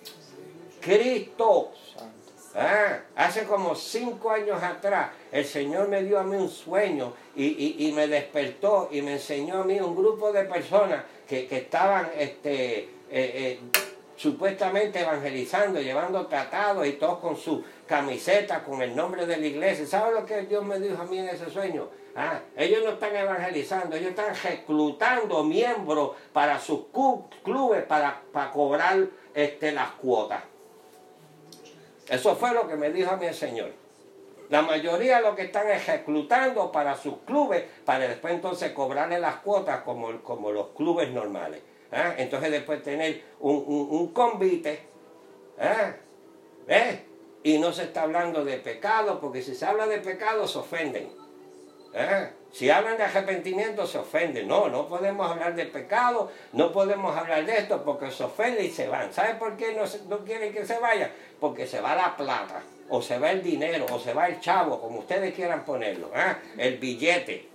Cristo. 0.81 1.73
Ah, 2.59 3.01
hace 3.17 3.45
como 3.45 3.75
cinco 3.75 4.31
años 4.31 4.63
atrás 4.63 5.11
el 5.31 5.45
Señor 5.45 5.89
me 5.89 6.03
dio 6.03 6.19
a 6.19 6.23
mí 6.23 6.37
un 6.37 6.49
sueño 6.49 7.13
y, 7.35 7.93
me 7.95 8.09
despertó 8.09 8.89
y 8.91 9.03
me 9.03 9.15
enseñó 9.15 9.59
a 9.61 9.65
mí 9.65 9.79
un 9.79 9.95
grupo 9.95 10.33
de 10.33 10.45
personas 10.45 11.05
que, 11.29 11.47
estaban 11.51 12.11
este, 12.17 12.79
eh, 12.79 12.89
eh, 13.11 13.61
supuestamente 14.17 15.01
evangelizando, 15.01 15.81
llevando 15.81 16.27
tratados 16.27 16.87
y 16.87 16.93
todos 16.93 17.19
con 17.19 17.37
su 17.37 17.63
camiseta, 17.87 18.65
con 18.65 18.83
el 18.83 18.97
nombre 18.97 19.27
de 19.27 19.37
la 19.37 19.47
iglesia. 19.47 19.87
¿Sabe 19.87 20.13
lo 20.13 20.27
que 20.27 20.43
Dios 20.43 20.65
me 20.65 20.81
dijo 20.81 21.01
a 21.01 21.05
mí 21.05 21.19
en 21.19 21.29
ese 21.29 21.51
sueño? 21.51 21.89
Ah, 22.17 22.41
ellos 22.57 22.83
no 22.83 22.93
están 22.93 23.15
evangelizando, 23.15 23.95
ellos 23.95 24.11
están 24.11 24.35
reclutando 24.43 25.45
miembros 25.45 26.13
para 26.33 26.59
sus 26.59 26.87
clubes 27.45 27.85
para, 27.85 28.23
para 28.33 28.51
cobrar 28.51 29.07
este, 29.35 29.73
las 29.73 29.91
cuotas. 29.93 30.43
Eso 32.09 32.35
fue 32.37 32.55
lo 32.55 32.67
que 32.67 32.77
me 32.77 32.91
dijo 32.91 33.11
a 33.11 33.17
mí 33.17 33.27
el 33.27 33.35
Señor. 33.35 33.71
La 34.49 34.63
mayoría 34.63 35.21
lo 35.21 35.35
que 35.35 35.43
están 35.43 35.69
es 35.69 35.83
para 36.73 36.97
sus 36.97 37.19
clubes 37.27 37.65
para 37.85 38.07
después 38.07 38.33
entonces 38.33 38.71
cobrarle 38.73 39.19
las 39.19 39.37
cuotas 39.37 39.81
como, 39.81 40.23
como 40.23 40.53
los 40.53 40.69
clubes 40.69 41.11
normales. 41.11 41.63
¿Ah? 41.93 42.15
Entonces 42.17 42.51
después 42.51 42.83
tener 42.83 43.23
un, 43.41 44.13
convite. 44.13 44.81
¿Ah? 45.59 45.95
¿Eh? 46.69 47.05
Y 47.43 47.59
no 47.59 47.73
se 47.73 47.85
está 47.85 48.03
hablando 48.03 48.45
de 48.45 48.59
pecado, 48.59 49.21
porque 49.21 49.43
si 49.43 49.55
se 49.55 49.65
habla 49.65 49.87
de 49.87 49.99
pecado 49.99 50.47
se 50.49 50.59
ofenden. 50.59 51.11
¿Eh? 51.95 52.31
Si 52.53 52.71
hablan 52.71 52.97
de 52.97 53.05
arrepentimiento 53.05 53.87
se 53.87 53.99
ofenden. 53.99 54.49
No, 54.49 54.69
no 54.69 54.89
podemos 54.89 55.31
hablar 55.31 55.55
de 55.55 55.67
pecado, 55.67 56.31
no 56.53 56.73
podemos 56.73 57.17
hablar 57.17 57.47
de 57.47 57.59
esto 57.59 57.83
porque 57.85 58.11
se 58.11 58.25
ofenden 58.25 58.67
y 58.67 58.71
se 58.71 58.89
van. 58.89 59.13
¿Sabe 59.13 59.35
por 59.35 59.57
qué 59.57 59.75
no, 59.75 59.85
no 60.09 60.25
quieren 60.25 60.53
que 60.53 60.67
se 60.67 60.79
vayan? 60.79 61.11
Porque 61.39 61.67
se 61.67 61.81
va 61.81 61.95
la 61.95 62.17
plata, 62.17 62.63
o 62.89 63.01
se 63.01 63.19
va 63.19 63.31
el 63.31 63.43
dinero, 63.43 63.87
o 63.93 63.99
se 63.99 64.13
va 64.13 64.29
el 64.29 64.41
chavo, 64.41 64.81
como 64.81 65.01
ustedes 65.01 65.35
quieran 65.35 65.65
ponerlo, 65.65 66.11
¿eh? 66.15 66.37
el 66.59 66.79
billete. 66.79 67.49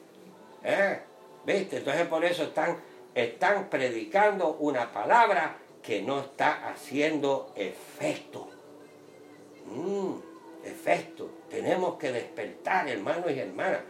¿Eh? 0.64 1.00
¿Viste? 1.46 1.78
Entonces 1.78 2.08
por 2.08 2.24
eso 2.24 2.44
están 2.44 2.78
están 3.14 3.70
predicando 3.70 4.54
una 4.60 4.92
palabra 4.92 5.58
que 5.82 6.02
no 6.02 6.20
está 6.20 6.70
haciendo 6.70 7.52
efecto. 7.56 8.48
Mm, 9.66 10.14
efecto. 10.66 11.30
Tenemos 11.50 11.98
que 11.98 12.12
despertar, 12.12 12.88
hermanos 12.88 13.32
y 13.32 13.40
hermanas. 13.40 13.82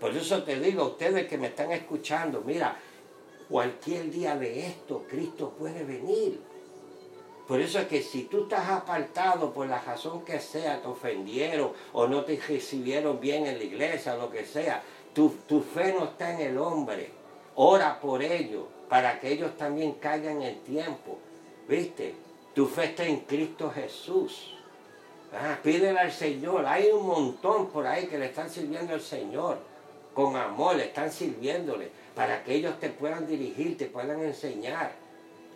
Por 0.00 0.14
eso 0.14 0.42
te 0.42 0.60
digo 0.60 0.82
a 0.82 0.88
ustedes 0.88 1.26
que 1.26 1.38
me 1.38 1.48
están 1.48 1.72
escuchando, 1.72 2.42
mira, 2.44 2.76
cualquier 3.48 4.10
día 4.10 4.36
de 4.36 4.66
esto 4.66 5.04
Cristo 5.08 5.54
puede 5.58 5.84
venir. 5.84 6.40
Por 7.48 7.60
eso 7.60 7.78
es 7.78 7.86
que 7.86 8.02
si 8.02 8.24
tú 8.24 8.42
estás 8.42 8.68
apartado 8.68 9.52
por 9.52 9.68
la 9.68 9.80
razón 9.80 10.24
que 10.24 10.40
sea, 10.40 10.82
te 10.82 10.88
ofendieron 10.88 11.72
o 11.92 12.06
no 12.08 12.24
te 12.24 12.36
recibieron 12.36 13.20
bien 13.20 13.46
en 13.46 13.58
la 13.58 13.64
iglesia, 13.64 14.16
lo 14.16 14.30
que 14.30 14.44
sea, 14.44 14.82
tu, 15.14 15.30
tu 15.46 15.60
fe 15.60 15.94
no 15.96 16.06
está 16.06 16.34
en 16.34 16.40
el 16.40 16.58
hombre 16.58 17.15
Ora 17.56 17.98
por 18.00 18.22
ellos, 18.22 18.64
para 18.88 19.18
que 19.18 19.32
ellos 19.32 19.56
también 19.56 19.94
caigan 19.94 20.42
en 20.42 20.60
tiempo. 20.60 21.18
¿Viste? 21.66 22.14
Tu 22.54 22.66
fe 22.66 22.84
está 22.84 23.04
en 23.04 23.20
Cristo 23.20 23.70
Jesús. 23.70 24.54
Ah, 25.32 25.58
pídele 25.62 25.98
al 25.98 26.12
Señor. 26.12 26.66
Hay 26.66 26.90
un 26.90 27.06
montón 27.06 27.68
por 27.68 27.86
ahí 27.86 28.06
que 28.06 28.18
le 28.18 28.26
están 28.26 28.48
sirviendo 28.50 28.94
al 28.94 29.00
Señor. 29.00 29.58
Con 30.14 30.36
amor, 30.36 30.76
le 30.76 30.84
están 30.84 31.10
sirviéndole. 31.10 31.90
Para 32.14 32.44
que 32.44 32.54
ellos 32.54 32.78
te 32.78 32.90
puedan 32.90 33.26
dirigir, 33.26 33.76
te 33.76 33.86
puedan 33.86 34.22
enseñar. 34.22 34.92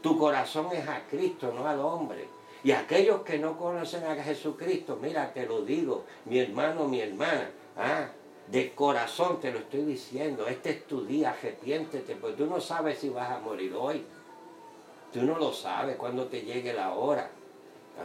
Tu 0.03 0.19
corazón 0.19 0.69
es 0.73 0.87
a 0.89 1.03
Cristo, 1.09 1.53
no 1.55 1.67
al 1.67 1.81
hombre. 1.81 2.29
Y 2.63 2.73
aquellos 2.73 3.23
que 3.23 3.39
no 3.39 3.59
conocen 3.59 4.05
a 4.05 4.15
Jesucristo, 4.23 4.99
mira, 5.01 5.33
te 5.33 5.47
lo 5.47 5.63
digo, 5.63 6.05
mi 6.27 6.39
hermano, 6.39 6.89
mi 6.89 7.01
hermana. 7.01 7.51
Ah, 7.77 8.09
de 8.51 8.75
corazón 8.75 9.41
te 9.41 9.53
lo 9.53 9.61
estoy 9.61 9.83
diciendo, 9.83 10.47
este 10.47 10.71
es 10.71 10.87
tu 10.87 11.05
día, 11.05 11.31
arrepiéntete, 11.31 12.17
porque 12.17 12.37
tú 12.37 12.47
no 12.47 12.61
sabes 12.61 12.99
si 12.99 13.09
vas 13.09 13.31
a 13.31 13.39
morir 13.39 13.75
hoy. 13.75 14.05
Tú 15.13 15.23
no 15.23 15.39
lo 15.39 15.53
sabes 15.53 15.97
cuando 15.97 16.27
te 16.27 16.43
llegue 16.43 16.73
la 16.73 16.95
hora. 16.95 17.31
A 18.01 18.05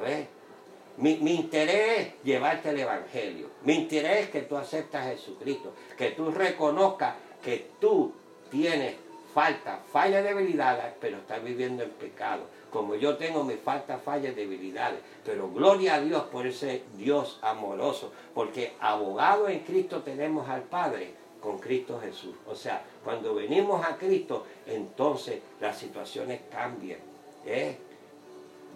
mi, 0.98 1.18
mi, 1.18 1.36
interés 1.36 2.00
es 2.00 2.24
llevarte 2.24 2.70
el 2.70 2.80
Evangelio. 2.80 3.50
Mi 3.64 3.74
interés 3.74 4.26
es 4.26 4.30
que 4.30 4.42
tú 4.42 4.56
aceptas 4.56 5.06
a 5.06 5.10
Jesucristo, 5.10 5.74
que 5.98 6.12
tú 6.12 6.32
reconozcas 6.32 7.16
que 7.44 7.72
tú 7.80 8.14
tienes 8.50 8.96
falta, 9.34 9.82
falla, 9.92 10.22
debilidades, 10.22 10.94
pero 11.00 11.18
estás 11.18 11.44
viviendo 11.44 11.84
en 11.84 11.92
pecado 11.92 12.44
como 12.76 12.96
yo 12.96 13.16
tengo 13.16 13.46
mis 13.46 13.62
faltas, 13.62 14.02
fallas, 14.04 14.36
debilidades. 14.36 15.00
Pero 15.24 15.50
gloria 15.50 15.96
a 15.96 16.02
Dios 16.02 16.24
por 16.24 16.46
ese 16.46 16.84
Dios 16.98 17.40
amoroso, 17.42 18.12
porque 18.34 18.74
abogado 18.82 19.48
en 19.48 19.62
Cristo 19.62 20.02
tenemos 20.02 20.50
al 20.50 20.64
Padre 20.64 21.14
con 21.40 21.58
Cristo 21.58 22.02
Jesús. 22.02 22.36
O 22.46 22.54
sea, 22.54 22.84
cuando 23.02 23.34
venimos 23.34 23.82
a 23.86 23.96
Cristo, 23.96 24.46
entonces 24.68 25.40
las 25.62 25.78
situaciones 25.78 26.42
cambian. 26.52 27.00
¿eh? 27.46 27.78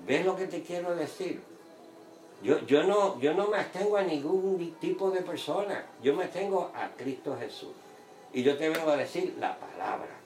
¿Ves 0.07 0.25
lo 0.25 0.33
que 0.37 0.47
te 0.47 0.63
quiero 0.63 0.95
decir? 0.95 1.41
Yo, 2.41 2.65
yo, 2.65 2.83
no, 2.83 3.19
yo 3.19 3.33
no 3.33 3.49
me 3.49 3.57
atengo 3.57 3.97
a 3.97 4.03
ningún 4.03 4.77
tipo 4.79 5.11
de 5.11 5.23
persona, 5.23 5.87
yo 6.01 6.15
me 6.15 6.27
tengo 6.27 6.71
a 6.73 6.87
Cristo 6.95 7.35
Jesús. 7.37 7.73
Y 8.31 8.43
yo 8.43 8.57
te 8.57 8.69
vengo 8.69 8.91
a 8.91 8.95
decir 8.95 9.35
la 9.37 9.59
palabra. 9.59 10.18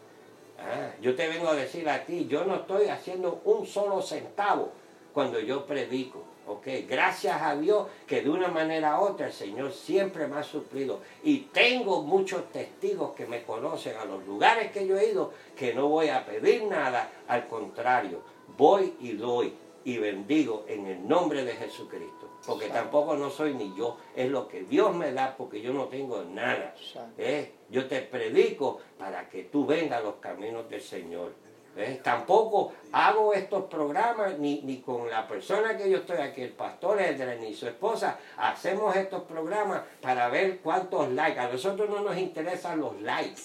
Ah, 0.65 0.91
yo 1.01 1.15
te 1.15 1.27
vengo 1.27 1.49
a 1.49 1.55
decir 1.55 1.87
a 1.89 2.05
ti, 2.05 2.25
yo 2.27 2.45
no 2.45 2.55
estoy 2.55 2.87
haciendo 2.87 3.41
un 3.45 3.65
solo 3.65 4.01
centavo 4.01 4.71
cuando 5.13 5.39
yo 5.39 5.65
predico. 5.65 6.23
¿ok? 6.47 6.67
Gracias 6.87 7.41
a 7.41 7.55
Dios 7.55 7.87
que 8.07 8.21
de 8.21 8.29
una 8.29 8.47
manera 8.47 8.99
u 8.99 9.03
otra 9.03 9.27
el 9.27 9.33
Señor 9.33 9.71
siempre 9.71 10.27
me 10.27 10.37
ha 10.37 10.43
suplido. 10.43 10.99
Y 11.23 11.39
tengo 11.53 12.01
muchos 12.03 12.51
testigos 12.51 13.13
que 13.15 13.25
me 13.25 13.43
conocen 13.43 13.97
a 13.97 14.05
los 14.05 14.25
lugares 14.25 14.71
que 14.71 14.87
yo 14.87 14.97
he 14.97 15.11
ido 15.11 15.33
que 15.55 15.73
no 15.73 15.87
voy 15.87 16.09
a 16.09 16.25
pedir 16.25 16.63
nada. 16.63 17.09
Al 17.27 17.47
contrario, 17.47 18.21
voy 18.57 18.95
y 18.99 19.13
doy 19.13 19.53
y 19.85 19.97
bendigo 19.97 20.65
en 20.67 20.85
el 20.85 21.07
nombre 21.07 21.43
de 21.43 21.53
Jesucristo. 21.53 22.32
Porque 22.45 22.67
tampoco 22.67 23.15
no 23.15 23.29
soy 23.29 23.53
ni 23.53 23.73
yo, 23.75 23.97
es 24.15 24.29
lo 24.29 24.47
que 24.47 24.63
Dios 24.63 24.93
me 24.93 25.13
da 25.13 25.35
porque 25.37 25.61
yo 25.61 25.71
no 25.73 25.85
tengo 25.85 26.23
nada. 26.23 26.75
¿eh? 27.17 27.53
Yo 27.69 27.87
te 27.87 28.01
predico 28.01 28.79
para 28.97 29.29
que 29.29 29.43
tú 29.43 29.65
vengas 29.65 29.99
a 29.99 30.03
los 30.03 30.15
caminos 30.15 30.69
del 30.69 30.81
Señor. 30.81 31.33
¿eh? 31.77 32.01
Tampoco 32.03 32.73
hago 32.91 33.33
estos 33.33 33.63
programas 33.65 34.37
ni, 34.39 34.61
ni, 34.61 34.81
con 34.81 35.09
la 35.09 35.27
persona 35.27 35.77
que 35.77 35.89
yo 35.89 35.99
estoy 35.99 36.17
aquí, 36.17 36.41
el 36.41 36.51
pastor 36.51 37.01
Edra 37.01 37.35
ni 37.35 37.53
su 37.53 37.67
esposa, 37.67 38.19
hacemos 38.37 38.95
estos 38.95 39.23
programas 39.23 39.83
para 40.01 40.27
ver 40.27 40.59
cuántos 40.59 41.09
likes. 41.09 41.39
A 41.39 41.47
nosotros 41.47 41.89
no 41.89 42.01
nos 42.01 42.17
interesan 42.17 42.81
los 42.81 43.01
likes. 43.01 43.41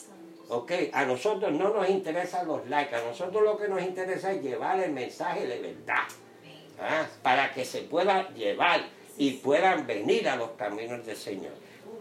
¿ok? 0.49 0.73
A 0.93 1.05
nosotros 1.05 1.53
no 1.53 1.73
nos 1.73 1.89
interesan 1.89 2.47
los 2.47 2.67
likes, 2.69 2.95
a 2.95 3.05
nosotros 3.05 3.43
lo 3.43 3.57
que 3.57 3.69
nos 3.69 3.83
interesa 3.83 4.33
es 4.33 4.43
llevar 4.43 4.81
el 4.81 4.93
mensaje 4.93 5.47
de 5.47 5.61
verdad. 5.61 6.05
¿Ah? 6.81 7.07
para 7.23 7.53
que 7.53 7.64
se 7.64 7.83
pueda 7.83 8.33
llevar 8.35 8.83
y 9.17 9.33
puedan 9.33 9.87
venir 9.87 10.29
a 10.29 10.37
los 10.37 10.51
caminos 10.51 11.05
del 11.05 11.17
Señor. 11.17 11.53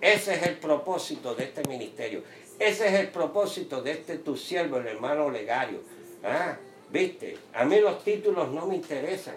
Ese 0.02 0.36
es 0.36 0.44
el 0.44 0.58
propósito 0.58 1.34
de 1.34 1.46
este 1.46 1.68
ministerio. 1.68 2.24
Ese 2.60 2.88
es 2.88 2.94
el 2.94 3.08
propósito 3.10 3.82
de 3.82 3.92
este 3.92 4.18
tu 4.20 4.36
siervo, 4.36 4.78
el 4.78 4.88
hermano 4.88 5.30
Legario. 5.30 5.82
¿Ah? 6.24 6.58
¿Viste? 6.90 7.38
A 7.54 7.66
mí 7.66 7.80
los 7.80 8.04
títulos 8.04 8.50
no 8.50 8.66
me 8.68 8.76
interesan. 8.76 9.36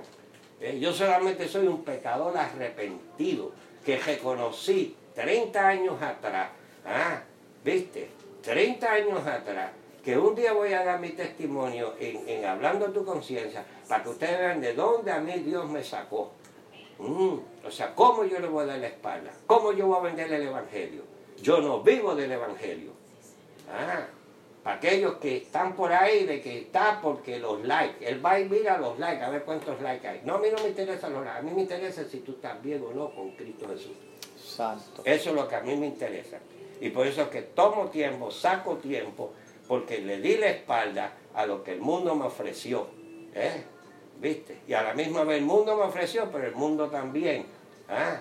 ¿Eh? 0.60 0.78
Yo 0.78 0.92
solamente 0.92 1.48
soy 1.48 1.66
un 1.66 1.82
pecador 1.84 2.36
arrepentido 2.36 3.52
que 3.84 3.98
reconocí 3.98 4.94
30 5.14 5.68
años 5.68 6.02
atrás. 6.02 6.50
¿Ah? 6.84 7.22
¿Viste? 7.64 8.08
30 8.42 8.92
años 8.92 9.26
atrás 9.26 9.70
que 10.02 10.16
un 10.16 10.34
día 10.34 10.52
voy 10.52 10.72
a 10.72 10.84
dar 10.84 11.00
mi 11.00 11.10
testimonio 11.10 11.94
en, 11.98 12.44
hablando 12.44 12.90
tu 12.90 13.04
conciencia 13.04 13.64
para 13.88 14.02
que 14.02 14.08
ustedes 14.10 14.38
vean 14.38 14.60
de 14.60 14.74
dónde 14.74 15.12
a 15.12 15.20
mí 15.20 15.32
Dios 15.40 15.68
me 15.68 15.84
sacó. 15.84 16.32
Mm, 16.98 17.38
o 17.66 17.70
sea, 17.70 17.94
cómo 17.94 18.24
yo 18.24 18.40
le 18.40 18.48
voy 18.48 18.64
a 18.64 18.66
dar 18.66 18.78
la 18.78 18.88
espalda, 18.88 19.32
cómo 19.46 19.72
yo 19.72 19.86
voy 19.86 19.98
a 19.98 20.02
vender 20.02 20.32
el 20.32 20.46
Evangelio. 20.46 21.02
Yo 21.42 21.60
no 21.60 21.82
vivo 21.82 22.14
del 22.14 22.32
Evangelio. 22.32 22.92
Ah, 23.72 24.06
para 24.62 24.76
aquellos 24.76 25.14
que 25.14 25.38
están 25.38 25.74
por 25.74 25.92
ahí, 25.92 26.26
de 26.26 26.40
que 26.42 26.58
está 26.58 27.00
porque 27.00 27.38
los 27.38 27.64
likes. 27.64 28.06
Él 28.06 28.24
va 28.24 28.38
y 28.38 28.48
mira 28.48 28.76
los 28.76 28.98
likes, 28.98 29.22
a 29.22 29.30
ver 29.30 29.44
cuántos 29.44 29.80
likes 29.80 30.06
hay. 30.06 30.20
No, 30.24 30.34
a 30.34 30.38
mí 30.38 30.48
no 30.54 30.62
me 30.62 30.68
interesa 30.68 31.08
los 31.08 31.24
likes. 31.24 31.38
A 31.38 31.42
mí 31.42 31.52
me 31.52 31.62
interesa 31.62 32.04
si 32.04 32.18
tú 32.18 32.32
estás 32.32 32.62
bien 32.62 32.84
o 32.84 32.92
no 32.92 33.14
con 33.14 33.30
Cristo 33.32 33.66
Jesús. 33.68 33.92
Santo. 34.38 35.02
Eso 35.04 35.30
es 35.30 35.36
lo 35.36 35.48
que 35.48 35.54
a 35.54 35.60
mí 35.60 35.76
me 35.76 35.86
interesa. 35.86 36.38
Y 36.80 36.90
por 36.90 37.06
eso 37.06 37.22
es 37.22 37.28
que 37.28 37.42
tomo 37.42 37.88
tiempo, 37.88 38.30
saco 38.30 38.76
tiempo, 38.76 39.32
porque 39.70 40.00
le 40.00 40.20
di 40.20 40.36
la 40.36 40.48
espalda 40.48 41.12
a 41.32 41.46
lo 41.46 41.62
que 41.62 41.70
el 41.70 41.80
mundo 41.80 42.16
me 42.16 42.24
ofreció. 42.24 42.88
¿eh? 43.32 43.62
¿Viste? 44.20 44.62
Y 44.66 44.72
a 44.72 44.82
la 44.82 44.94
misma 44.94 45.22
vez 45.22 45.38
el 45.38 45.44
mundo 45.44 45.76
me 45.76 45.84
ofreció, 45.84 46.28
pero 46.32 46.44
el 46.44 46.56
mundo 46.56 46.88
también. 46.88 47.46
¿ah? 47.88 48.20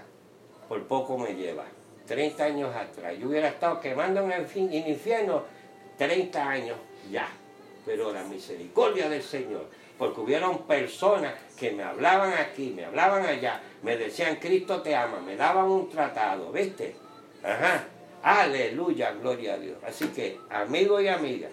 Por 0.67 0.83
poco 0.83 1.17
me 1.17 1.33
lleva. 1.33 1.65
30 2.05 2.43
años 2.43 2.75
atrás. 2.75 3.17
Yo 3.17 3.29
hubiera 3.29 3.47
estado 3.47 3.81
quemando 3.81 4.21
en 4.25 4.31
el, 4.31 4.47
en 4.53 4.89
infierno 4.89 5.41
30 5.97 6.49
años 6.49 6.77
ya. 7.09 7.27
Pero 7.83 8.13
la 8.13 8.23
misericordia 8.25 9.09
del 9.09 9.23
Señor. 9.23 9.65
Porque 9.97 10.21
hubieron 10.21 10.67
personas 10.67 11.33
que 11.57 11.71
me 11.71 11.81
hablaban 11.81 12.31
aquí, 12.33 12.73
me 12.75 12.85
hablaban 12.85 13.25
allá, 13.25 13.59
me 13.81 13.97
decían, 13.97 14.35
Cristo 14.35 14.83
te 14.83 14.95
ama, 14.95 15.19
me 15.19 15.35
daban 15.35 15.65
un 15.65 15.89
tratado, 15.89 16.51
¿viste? 16.51 16.95
Ajá. 17.41 17.87
Aleluya, 18.23 19.11
gloria 19.11 19.53
a 19.53 19.57
Dios. 19.57 19.77
Así 19.85 20.07
que, 20.09 20.39
amigos 20.49 21.01
y 21.01 21.07
amigas, 21.07 21.51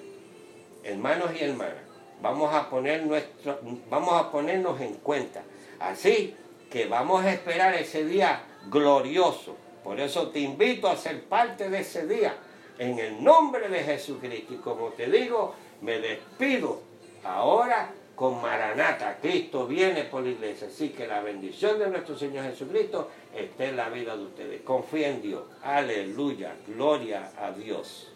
hermanos 0.82 1.30
y 1.38 1.44
hermanas, 1.44 1.74
vamos 2.20 2.52
a, 2.54 2.68
poner 2.68 3.04
nuestro, 3.04 3.60
vamos 3.88 4.14
a 4.14 4.30
ponernos 4.30 4.80
en 4.80 4.94
cuenta. 4.94 5.42
Así 5.78 6.34
que 6.70 6.86
vamos 6.86 7.24
a 7.24 7.32
esperar 7.32 7.74
ese 7.74 8.04
día 8.04 8.42
glorioso. 8.68 9.56
Por 9.84 10.00
eso 10.00 10.28
te 10.30 10.40
invito 10.40 10.88
a 10.88 10.96
ser 10.96 11.22
parte 11.24 11.70
de 11.70 11.80
ese 11.80 12.06
día. 12.06 12.36
En 12.78 12.98
el 12.98 13.22
nombre 13.22 13.68
de 13.68 13.84
Jesucristo. 13.84 14.54
Y 14.54 14.56
como 14.56 14.88
te 14.88 15.08
digo, 15.08 15.54
me 15.80 15.98
despido 16.00 16.82
ahora 17.22 17.92
con 18.16 18.42
Maranata. 18.42 19.18
Cristo 19.20 19.66
viene 19.66 20.04
por 20.04 20.24
la 20.24 20.30
iglesia. 20.30 20.66
Así 20.68 20.88
que 20.88 21.06
la 21.06 21.20
bendición 21.20 21.78
de 21.78 21.86
nuestro 21.86 22.18
Señor 22.18 22.44
Jesucristo 22.46 23.08
esté 23.36 23.68
en 23.68 23.76
la 23.76 23.88
vida 23.88 24.16
de 24.16 24.24
ustedes. 24.24 24.62
Confía 24.62 25.08
en 25.08 25.22
Dios. 25.22 25.42
Aleluya. 25.62 26.56
Gloria 26.66 27.32
a 27.38 27.52
Dios. 27.52 28.12